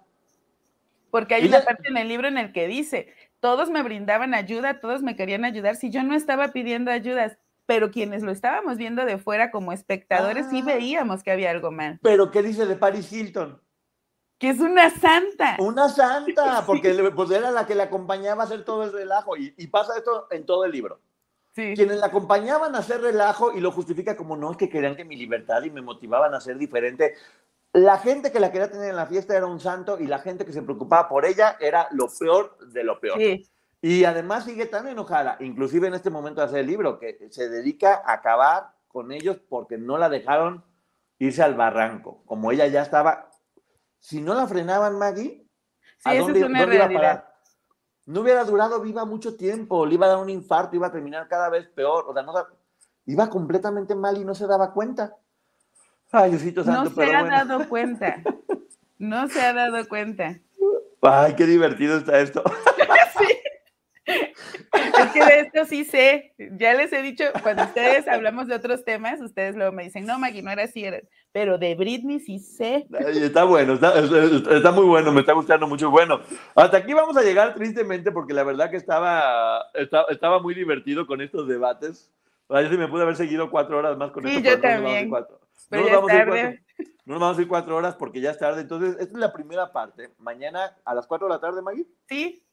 [1.10, 3.08] Porque hay Ella- una parte en el libro en el que dice,
[3.40, 7.90] todos me brindaban ayuda, todos me querían ayudar, si yo no estaba pidiendo ayudas, pero
[7.90, 10.66] quienes lo estábamos viendo de fuera como espectadores, sí Ah.
[10.66, 11.98] veíamos que había algo mal.
[12.02, 13.60] Pero ¿qué dice de Paris Hilton?
[14.38, 15.56] Que es una santa.
[15.58, 19.36] Una santa, porque le- pues era la que le acompañaba a hacer todo el relajo.
[19.36, 21.00] Y, y pasa esto en todo el libro.
[21.54, 21.74] Sí.
[21.76, 25.04] Quienes la acompañaban a hacer relajo y lo justifica como no, es que querían que
[25.04, 27.14] mi libertad y me motivaban a ser diferente.
[27.72, 30.44] La gente que la quería tener en la fiesta era un santo y la gente
[30.44, 33.18] que se preocupaba por ella era lo peor de lo peor.
[33.18, 33.48] Sí.
[33.82, 37.48] Y además sigue tan enojada, inclusive en este momento de hacer el libro, que se
[37.48, 40.64] dedica a acabar con ellos porque no la dejaron
[41.18, 42.22] irse al barranco.
[42.26, 43.28] Como ella ya estaba,
[44.04, 45.48] si no la frenaban, Maggie,
[45.96, 46.40] Sí, una dónde
[46.76, 47.34] iba a parar?
[48.04, 51.26] No hubiera durado viva mucho tiempo, le iba a dar un infarto, iba a terminar
[51.26, 52.34] cada vez peor, o sea, no,
[53.06, 55.16] iba completamente mal y no se daba cuenta.
[56.12, 57.36] Ay, Diosito Santo, No se pero ha bueno.
[57.46, 58.22] dado cuenta.
[58.98, 60.38] No se ha dado cuenta.
[61.00, 62.44] Ay, qué divertido está esto.
[64.06, 66.34] Es que de esto sí sé.
[66.58, 70.18] Ya les he dicho, cuando ustedes hablamos de otros temas, ustedes luego me dicen, no,
[70.18, 70.84] Maggie, no era así.
[70.84, 71.00] era-".
[71.32, 72.86] Pero de Britney sí sé.
[73.14, 75.90] Está bueno, está, está- muy bueno, me está gustando mucho.
[75.90, 76.20] Bueno,
[76.54, 81.06] hasta aquí vamos a llegar tristemente porque la verdad que estaba, estaba, estaba muy divertido
[81.06, 82.10] con estos debates.
[82.48, 84.50] Yo sí me pude haber seguido cuatro horas más con Sí, esto.
[84.50, 85.10] yo también.
[85.10, 86.58] no nos vamos a ir cuatro-
[87.06, 88.60] no nos vamos a ir cuatro horas porque ya es tarde.
[88.60, 90.10] Entonces, esta es la primera parte.
[90.18, 91.86] Mañana a las cuatro de la tarde, Maggie.
[92.08, 92.43] Sí,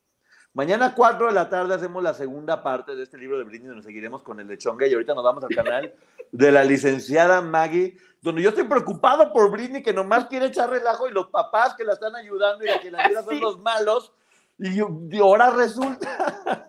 [0.54, 3.70] Mañana a 4 de la tarde hacemos la segunda parte de este libro de Britney,
[3.70, 5.94] donde seguiremos con el de Chonga y ahorita nos vamos al canal
[6.32, 11.08] de la licenciada Maggie, donde yo estoy preocupado por Britney, que nomás quiere echar relajo
[11.08, 13.40] y los papás que la están ayudando y la que la ayudan son Sí.
[13.40, 14.14] los malos.
[14.60, 14.80] Y,
[15.20, 16.60] ahora resulta,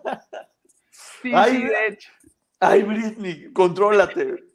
[1.21, 2.09] sí, Ay, sí, de hecho.
[2.61, 4.45] ay Britney, contrólate.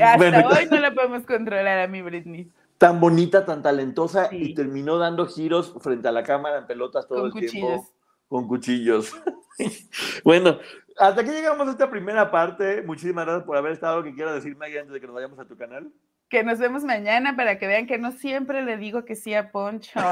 [0.00, 2.50] Hasta Bueno, hoy no la podemos controlar a mi Britney.
[2.78, 7.18] tan bonita, tan talentosa y terminó dando giros frente a la cámara en pelotas todo
[7.18, 7.50] Con el cuchillos.
[7.52, 7.92] tiempo.
[8.28, 9.12] Con cuchillos.
[10.24, 10.58] bueno,
[10.98, 12.82] hasta aquí llegamos a esta primera parte.
[12.82, 14.02] Muchísimas gracias por haber estado.
[14.02, 15.88] ¿Qué quiero decir, Maggie, antes de que nos vayamos a tu canal?
[16.28, 19.52] Que nos vemos mañana para que vean que no siempre le digo que sí a
[19.52, 20.00] Poncho.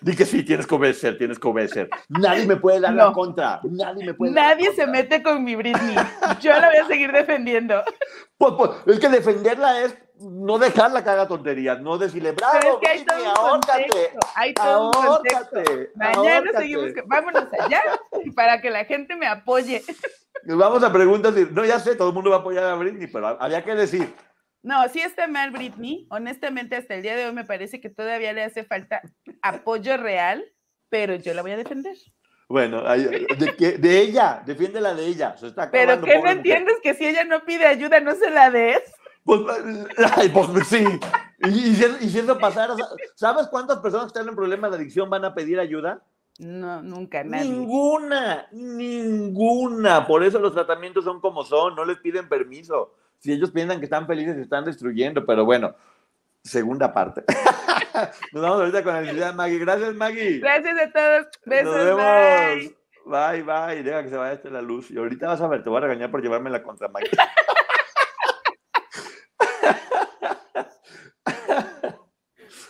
[0.00, 1.90] Di que sí, tienes que obedecer, tienes que obedecer.
[2.08, 3.12] Nadie me puede dar la No.
[3.12, 3.60] contra.
[3.64, 4.86] Nadie me puede dar la se contra.
[4.86, 5.96] mete con mi Britney.
[6.40, 7.82] Yo la voy a seguir defendiendo.
[8.36, 12.80] Pues, pues, es que defenderla es no dejarla que haga tonterías, no decirle, bravo, Pero
[12.92, 14.10] es que ahórcate.
[14.34, 14.90] Hay todo.
[14.94, 15.90] Ahórcate.
[15.94, 16.90] Mañana seguimos.
[17.06, 17.82] Vámonos allá
[18.36, 19.82] para que la gente me apoye.
[20.44, 21.34] Vamos a preguntas.
[21.36, 23.74] y- No, ya sé, todo el mundo va a apoyar a Britney, pero había que
[23.74, 24.14] decir.
[24.62, 26.06] No, sí está mal Britney.
[26.10, 29.00] Honestamente, hasta el día de hoy me parece que todavía le hace falta
[29.42, 30.44] apoyo real,
[30.88, 31.96] pero yo la voy a defender.
[32.48, 35.36] Bueno, de, que- de ella, defiéndela de ella.
[35.36, 36.76] Se está Pero ¿qué no entiendes?
[36.82, 38.80] Que si ella no pide ayuda, no se la des.
[39.28, 39.42] Pues,
[40.16, 40.82] ay, pues sí.
[41.40, 42.74] Y, y si, y si eso pasara,
[43.14, 46.02] ¿sabes cuántas personas que están en problemas de adicción van a pedir ayuda?
[46.38, 47.50] No, nunca, nadie.
[47.50, 50.06] Ninguna, ninguna.
[50.06, 52.94] Por eso los tratamientos son como son, no les piden permiso.
[53.18, 55.26] Si ellos piensan que están felices, se están destruyendo.
[55.26, 55.74] Pero bueno,
[56.42, 57.22] segunda parte.
[58.32, 59.58] Nos vamos ahorita con la de Maggie.
[59.58, 60.38] Gracias, Maggie.
[60.38, 61.26] Gracias a todos.
[61.44, 61.76] Besos.
[61.76, 62.02] Nos vemos.
[62.02, 62.76] bye.
[63.04, 63.82] Bye, bye.
[63.82, 64.90] Deja que se vaya la luz.
[64.90, 67.10] Y ahorita vas a ver, te voy a regañar por llevarme la contra Maggie.